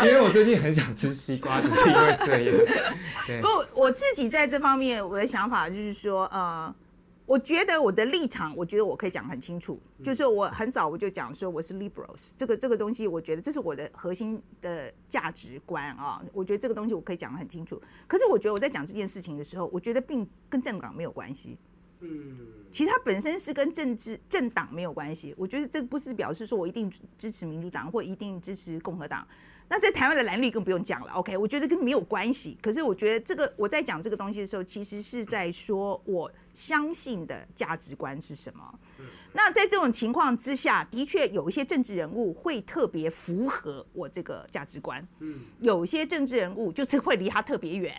[0.02, 2.54] 因为我最近很想吃西瓜，只是因为这样。
[3.26, 6.74] 对不，我自己在这方面我的想法就是说，呃，
[7.26, 17.80] 我觉得我的立场，我觉得我可以讲很清楚，就是我很早我就讲说我是 liberals，这个这个东西，我觉得这是我的核心的价值观啊，我觉得这个东西我可以讲得很清楚。
[18.06, 21.56] 可是我觉得我在讲这件事情的时候，我觉得并跟政党没有关系。
[22.00, 22.38] 嗯，
[22.70, 25.34] 其实它本身是跟政治政党没有关系。
[25.38, 29.26] 我觉得这不是表示说我一定支持民主党或一定支持共和党。
[29.68, 31.36] 那在台湾的蓝绿更不用讲了，OK？
[31.36, 32.56] 我觉得跟没有关系。
[32.62, 38.78] 可是我觉得这个我在讲这个东西的时候，其实是在说我相信的价值观是什么。
[39.32, 45.06] 那在这种情况之下，的确有一些政治人物会特别符合我这个价值观，
[45.60, 47.92] 有一些政治人物就是会离他特别远。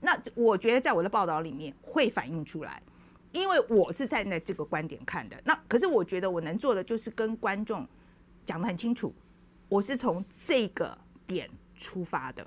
[0.00, 2.82] 那我觉得在我的报道里面会反映出来。
[3.30, 7.84] 因为我是站在这个观点看的，那可是我觉得我能做的就是跟观众
[8.44, 9.12] 讲得很清楚，
[9.74, 10.96] 我是从这个
[11.26, 12.46] 点出发的。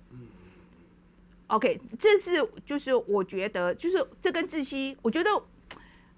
[1.47, 5.29] OK，这是就是我觉得就是这跟窒息，我觉得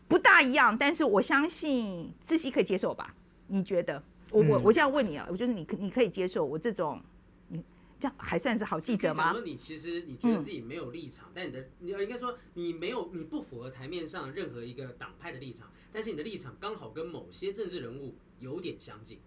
[0.08, 3.16] 不大一样，但是我相信窒息可以接受吧？
[3.48, 4.04] 你觉得？
[4.30, 7.02] 我我我现在问你啊，我就是你可你可以接受我这种，
[7.48, 7.64] 你
[8.00, 9.32] 这样还算是好记者吗？
[9.32, 19.18] 说你其实你觉得自己没有立场，但你的你应该说你没有你不符合台面上任何一个党派的立场，但是你的立场刚好跟某些政治人物有点相近。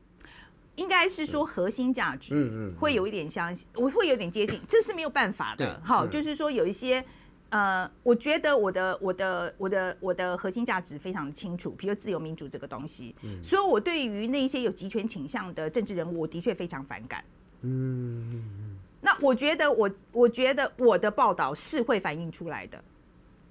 [0.76, 5.84] 应该是说核心价值，嗯嗯嗯会有一点相信，我会有点接近， 这是没有办法的对。
[5.84, 7.04] 好，嗯就是说有一些
[7.50, 17.22] 呃，我觉得我的我的我的我的核心价值非常的清楚，比如自由民主这个东西，所以我对于那些有集权倾向的政治人物，我的确非常反感。
[17.60, 22.82] 嗯，那我觉得我我觉得我的报道是会反映出来的，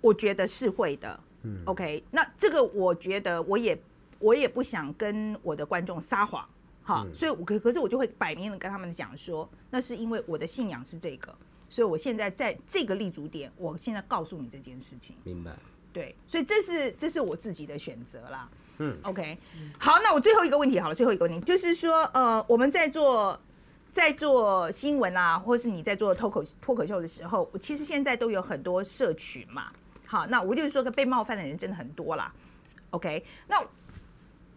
[0.02, 1.20] 我觉得是会的。
[1.44, 3.80] 嗯，OK，那这个我觉得我也
[4.20, 6.48] 我也不想跟我的观众撒谎，
[6.92, 11.34] 哈，所以我可可是我就会摆明的跟他们讲说，那是因为我的信仰是这个，
[11.70, 15.52] 所以我现在在这个立足点，我现在告诉你这件事情，明白？
[15.94, 18.50] 对，所以这是这是我自己的选择啦。
[18.80, 19.38] 嗯，OK，
[19.80, 23.40] 好，那我最后一个问题好了，最后一个问题就是说，呃，我们在做
[23.92, 29.72] 在做新闻啊，或是你在做脱口脱口秀的时候，其实现在都有很多社群嘛。
[30.06, 32.34] 好，那我就是说，被冒犯的人真的很多啦。
[32.90, 33.56] OK，那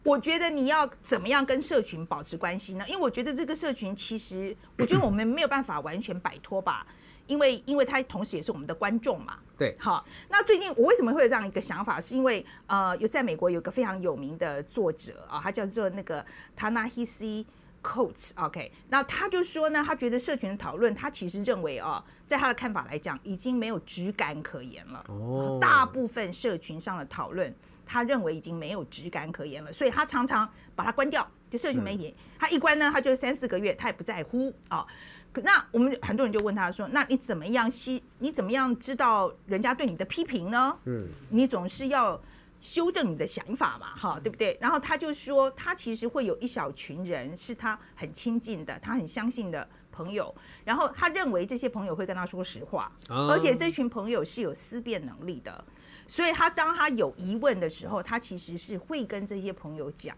[0.05, 2.84] 我觉得你要怎么样跟社群保持关系呢？
[2.86, 6.86] 因为我觉得这个社群其实，我觉得我们没有办法完全摆脱吧，
[7.26, 9.38] 因为因为他同时也是我们的观众嘛。
[9.59, 12.00] 对，好，那最近我为什么会有这样一个想法？
[12.00, 16.24] 是因为呃，有在美国有个非常有名的作者啊，他叫做那个
[16.57, 17.44] Tanahisi。
[17.86, 25.05] Coats，OK，那他就说呢，他觉得社群的讨论，他其实认为哦，在他的看法来讲，已经没有质感可言了。
[25.09, 27.55] 哦，大部分社群上的讨论，
[27.87, 31.28] 他认为已经没有质感可言了，所以他常常把它关掉。
[31.51, 34.87] 就社群媒体，他一关呢，他就三四个月，他也不在乎啊。
[35.32, 38.03] 可那我们很多人就问他说，那你怎么样吸？
[38.18, 40.76] 你怎么样知道人家对你的批评呢？
[40.85, 42.20] 嗯，你总是要。
[42.61, 44.57] 修正你的想法嘛，哈，对不对？
[44.59, 50.35] 然后他就说，他其实会有一小群人是他很亲近的，他很相信的朋友。
[50.64, 55.62] 然后他认为这些朋友会跟他说实话，而且这群朋友是有思辨能力的。
[56.07, 60.16] 所以他当他有疑问的时候，他其实是会跟这些朋友讲。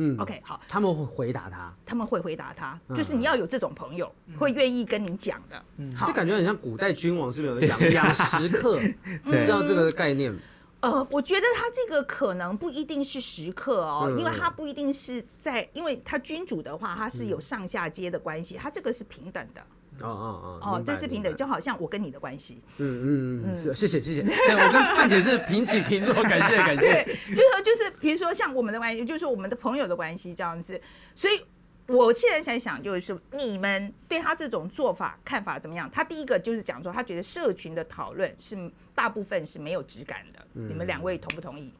[0.00, 5.60] 嗯，OK，好，他们会回答他，他们会回答他，就是你要有这种朋友，会愿意跟你讲的。
[5.78, 8.80] 嗯，这感觉很像古代君王是不是有养养食客？
[9.26, 10.32] 你知道这个概念？
[10.82, 19.60] 呃，我觉得他这个可能不一定是时刻哦，因为他不一定是在，因为他君主的话，他是有上下阶的关系，他这个是平等的。
[20.00, 22.60] 哦哦哦，哦，这是平等，就好像我跟你的关系。
[22.78, 24.22] 嗯嗯嗯，是，谢谢谢谢。
[24.46, 26.80] 对我跟范姐是平起平坐，感谢感谢。
[26.80, 30.80] 对，就是说就是，比如说像我们的关系，就是说我们的朋友的关系这样子，
[31.14, 31.34] 所以。
[31.90, 35.90] 我现在在想，就是说，你们对他这种做法看法怎么样？
[35.90, 40.46] 他第一个就是讲说，他觉得社群的讨论是大部分是没有质感的。
[40.52, 41.72] 你们两位同不同意？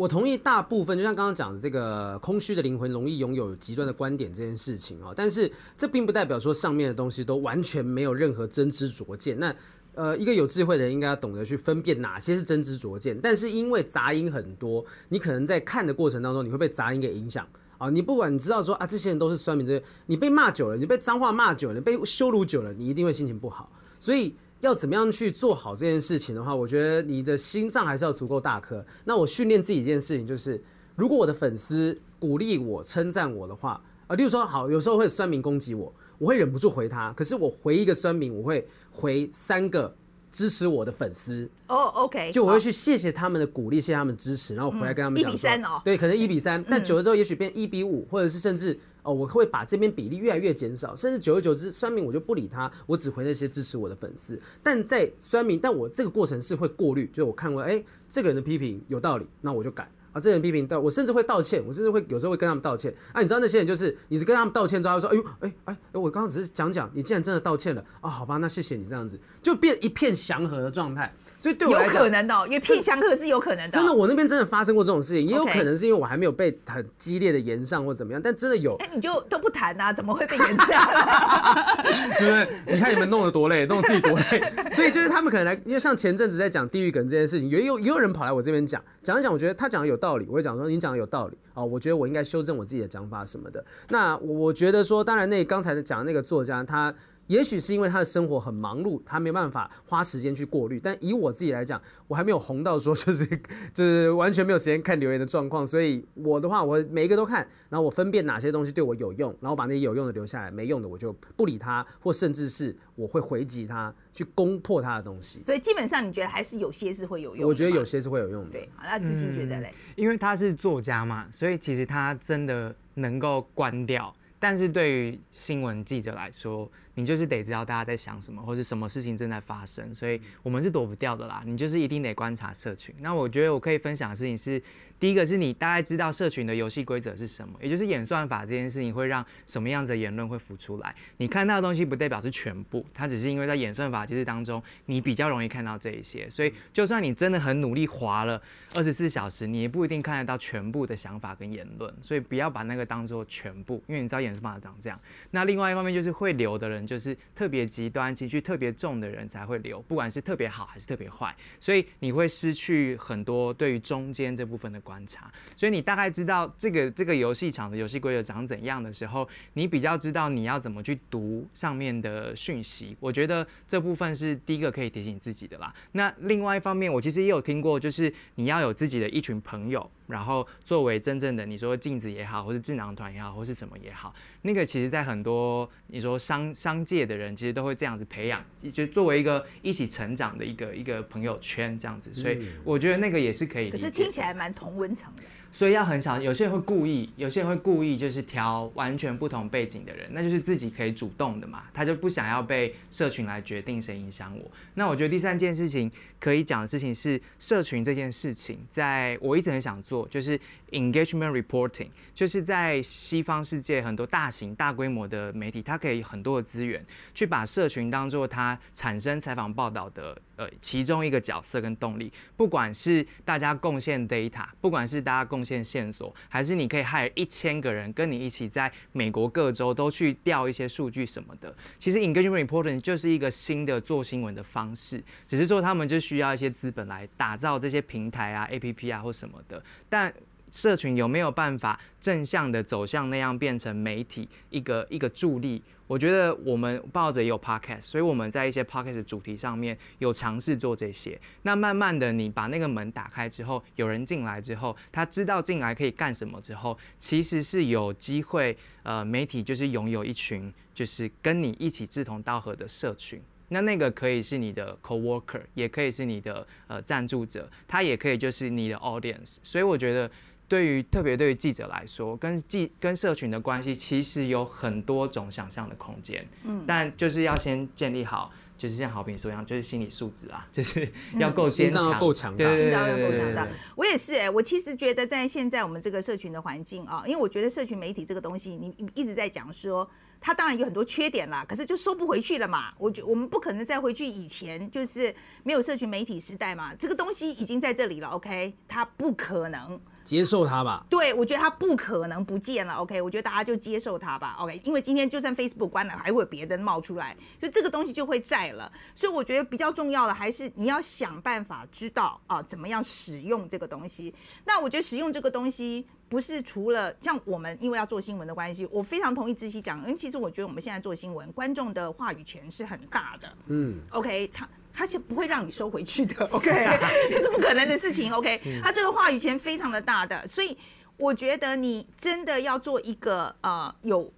[0.00, 5.12] 我同意大部分，就像刚刚讲的这个空虚的灵魂容易拥有极端的观点这件事情啊。
[5.14, 9.38] 但是这并不代表说上面的东西都完全没有任何真知灼见。
[9.38, 9.54] 那
[9.92, 13.20] 呃，一个有智慧的人应该要懂得去分辨哪些是真知灼见。
[13.20, 17.46] 但是因为杂音很多，你可能在看的过程当中，你会被杂音给影响。
[17.76, 23.70] 啊，你不管你知道说啊，这些人都是酸民，这些你被骂久了，你被脏话骂久了，被羞辱久了，你一定会心情不好。
[23.98, 28.84] 所以要怎么样去做好这件事情的话，我觉得你的心脏还是要足够大颗。
[29.04, 30.62] 那我训练自己一件事情就是，
[30.96, 39.96] 如果我的粉丝鼓励我、称赞我的话，啊，例如说好，有时候会酸民攻击我，我会忍不住回他，可是我回一个酸民，我会回三个。
[40.32, 54.40] 支持我的粉丝哦，OK，就我会去谢谢他们的鼓励，谢谢他们支持，然后回来跟他们讲一比三哦，对，可能一比三，但久了之后也许变一比五，或者是甚至哦，我会把这边比例越来越减少，甚至久而久之，酸民我就不理他，我只回那些支持我的粉丝。
[54.62, 59.90] 但在酸民，但我这个过程是会过滤，就是我看过，哎，这个人的批评有道理，那我就改。
[60.12, 62.92] 啊，这人批评道，我甚至会道歉，我甚至会有时候会跟他们道歉。
[63.12, 71.14] 啊，你知道那些人就是，你是跟他们道歉之后，说，哎呦，哎哎，我刚刚只是讲讲，你既然真的道歉了，啊，好吧，那谢谢你这样子，就变一片祥和的状态。
[71.40, 73.70] 所以对我来讲，有可能的，也片相克是有可能的。
[73.70, 78.76] 真的，我那边真的发生过这种事情，也有可能是因为我还没有被很激烈的延上或怎么样，但真的有。
[78.76, 79.90] 哎，你就都不谈啊？
[79.90, 80.68] 怎么会被延上？
[82.18, 82.74] 对不对？
[82.74, 84.42] 你看你们弄得多累，弄得自己多累。
[84.76, 93.64] 所以就是他们可能来，因为像前阵子在讲地狱梗这件事情，也有也有人跑来我这边讲讲一讲，我觉得他讲的有道理，我会讲说你讲的有道理啊，我觉得我应该修正我自己的讲法什么的。
[93.88, 96.94] 那我觉得说，当然那刚才讲的那个作家他。
[97.30, 100.80] 也许是因为他的生活很忙碌，他没办法花时间去过滤。
[100.82, 103.24] 但以我自己来讲，我还没有红到说就是
[103.72, 105.64] 就是完全没有时间看留言的状况。
[105.64, 115.40] 所以我的话，我每一个都看，然后我分辨哪些东西对我有用，然后把那些有用的留下来，没用的我就不理他，或甚至是我会回击他，去攻破他的东西。
[115.44, 117.48] 所以基本上你觉得还是有些是会有用？
[117.48, 118.50] 我觉得有些是会有用的。
[118.50, 119.72] 对，好，那自己觉得嘞？
[119.94, 124.12] 因为他是作家嘛，所以其实他真的能够关掉。
[124.42, 126.66] 但是对于新闻记者来说，
[127.00, 131.42] 你就是得知道大家在想什么，或者什么事情正在发生，所以我们是躲不掉的啦。
[131.46, 132.94] 你就是一定得观察社群。
[133.00, 134.62] 那我觉得我可以分享的事情是。
[135.00, 140.94] 第一个是你大概知道社群的游戏规则是什么，也就是演算法这件事情会让什么样子的言论会浮出来。
[141.16, 146.28] 你看到的东西不代表是全部，它只是因为在演算法机制当中，你比较容易看到这一些。
[146.28, 148.38] 所以就算你真的很努力划了
[148.74, 151.90] 二十四小时，你也不一定看得到全部的想法跟言论。
[152.02, 155.00] 所以不要把那个当做全部，因为你知道演算法长这样。
[155.30, 161.32] 那另外一方面就是会留的人，就是特别极端、情绪特别重的人才会留，不管是特别好还是特别坏。
[161.60, 164.80] 所以你会失去很多对于中间这部分的。
[164.80, 172.96] 观察，所以你大概知道这个这个游戏场的游戏规则长怎样的时候，你比较知道你要怎么去读上面的讯息。
[172.98, 175.72] 我觉得这部分是第一个可以提醒自己的啦。
[175.92, 179.88] 那另外一方面，我其实也有听过，就是你要有自己的一群朋友。
[180.10, 192.14] 然后作为真正的你说镜子也好，或是智囊团也好，或是什么也好，那个其实在很多你说商商界的人，其实都会这样子培养，就作为一个一起成长的一个一个朋友圈这样子。
[192.14, 193.70] 所以我觉得那个也是可以。
[193.70, 195.22] 可是听起来蛮同温层的。
[195.52, 204.50] 所以要很少，有些人会故意，有些人会故意就是挑完全不同背景的人，那就是自己可以主动的嘛，他就不想要被社群来决定谁影响我。
[204.74, 210.38] 那我觉得第三件事情可以讲的事情是社群这件事情，在我一直很想做，就是
[210.70, 220.16] engagement reporting，就是在西方世界很多大型大规模的媒体，它可以很多的资源去把社群当做它产生采访报道的。
[220.40, 240.10] 呃，其中一个角色跟动力，不管是大家贡献 data，不管是大家贡献线索，还是你可以害一千个人跟你一起在美国各州都去调一些数据什么的，其实 engagement reporting 就是一个新的做新闻的方式，只是说他们就需要一些资本来打造这些平台啊、APP 啊或什么的，但
[240.50, 245.62] 社群有没有办法正向的走向那样变成媒体一个一个助力？
[245.86, 251.20] 我觉得我们抱着有 podcast，所以我们在一些 podcast 主题上面有尝试做这些。
[251.42, 263.20] 那慢慢的，你把那个门打开之后，有人进来之后，他知道进来可以干什么之后，其实是有机会，呃，媒体就是拥有一群就是跟你一起志同道合的社群。
[263.48, 269.38] 那那个可以是你的 co-worker，也可以是你的呃赞助者，他也可以就是你的 audience。
[269.42, 270.08] 所以我觉得。
[270.50, 283.46] 对于特别对于记者来说，跟记跟社群的关系其实有很多种想象的空间，嗯，但就是要先建立好，就是像好评说一样，就是心理素质啊，就是要够坚强，够强大，心脏要够强大。
[283.76, 289.88] 我也是哎，我其实觉得在现在我们这个社群的环境啊，因为我觉得社群媒体这个东西，你你一直在讲说。
[290.22, 292.74] 它当然有很多缺点啦，可是就收不回去了嘛。
[292.76, 296.74] 我觉我们不可能再回去以前，就是没有社群媒体时代嘛。
[296.74, 298.52] 这个东西已经在这里了，OK？
[298.68, 299.80] 它不可能
[300.10, 300.84] 接受它吧？
[300.90, 303.00] 对，我觉得它不可能不见了，OK？
[303.00, 304.60] 我觉得大家就接受它吧，OK？
[304.64, 308.72] 因为今天就算 Facebook 关了，还会有别的冒出来，所以这个东西就会在了。
[308.92, 314.12] 所以我觉得比较重要的还是你要想办法知道啊，怎么样使用这个东西。
[314.44, 315.86] 那我觉得使用这个东西。
[316.10, 323.32] 不是除了像我们，因为要做新闻的关系，我非常同意志熙讲，因为其实我觉得我们现在做新闻，观众的话语权是很大的。
[323.46, 324.48] 嗯，OK，他
[324.80, 326.50] 他是不会让你收回去的， OK，
[327.12, 330.56] 这是不可能的事情，OK，他这个话语权非常的大的，所以
[330.96, 334.10] 我觉得你真的要做一个呃有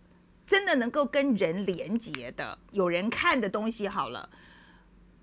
[0.46, 4.28] 真的能够跟人连接的、有人看的东西好了。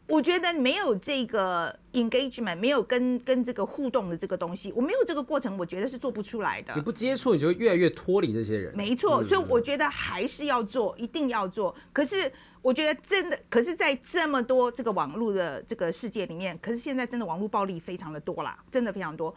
[0.10, 6.74] 我觉得没有这个 engagement，没有跟跟这个互动的这个东西，我没有这个过程，我觉得是做不出来的。
[6.76, 8.76] 你不接触，你就会越来越脱离这些人。
[8.76, 11.76] 没错，所以我觉得还是要做，一定要做。
[11.94, 12.32] 可是
[12.64, 19.34] 我觉得真的，可是，在这么多这个网络的这个世界里面，可是现在真的网络暴力非常的多啦，真的非常多。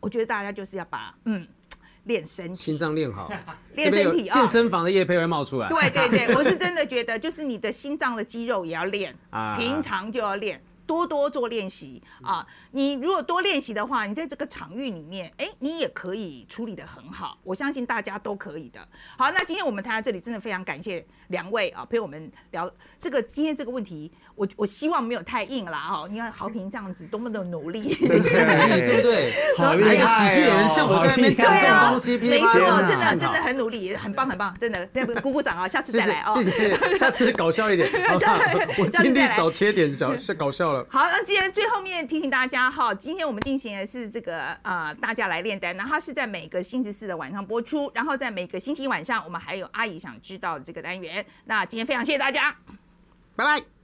[0.00, 1.46] 我觉得大家就是要把嗯。
[2.06, 3.30] 练身体，心脏练好，
[3.76, 4.34] 练身体啊！
[4.34, 5.68] 健身房的叶配会冒出来。
[5.68, 9.14] 对对对，我是真的觉得，就是你的心脏的肌肉也要练，
[9.56, 10.60] 平常就要练。
[10.86, 12.46] 多多做练习啊！
[12.70, 17.38] 你如果多练习的话，你在这个场域里面，哎，你也可以处理的很好。
[17.42, 18.80] 我相信大家都可以的。
[19.18, 22.70] 好，那今天我们谈到这里，真的非常感谢两位啊，陪我们聊
[23.00, 24.10] 这个今天这个问题。
[24.34, 26.06] 我我希望没有太硬了哈。
[26.10, 29.32] 你看豪平这样子多么的努力，对不对？
[29.94, 35.66] 一个喜剧演员像我在那边讲这种东西，没错，真的真的很努力，很棒很棒，真的，再鼓鼓掌啊！
[35.66, 38.38] 下次再来哦，谢谢，下次搞笑一点，好不好？
[38.78, 40.75] 我尽力找切点小 是搞笑了。
[40.88, 51.24] 好，那既然最后面提醒大家哈，今天我们进行的是这个呃，大家来炼丹，然后是在每个星期四的晚上播出，然后在每个星期晚上我们还有阿姨想知道这个单元。
[51.44, 52.56] 那今天非常谢谢大家，
[53.36, 53.75] 拜拜。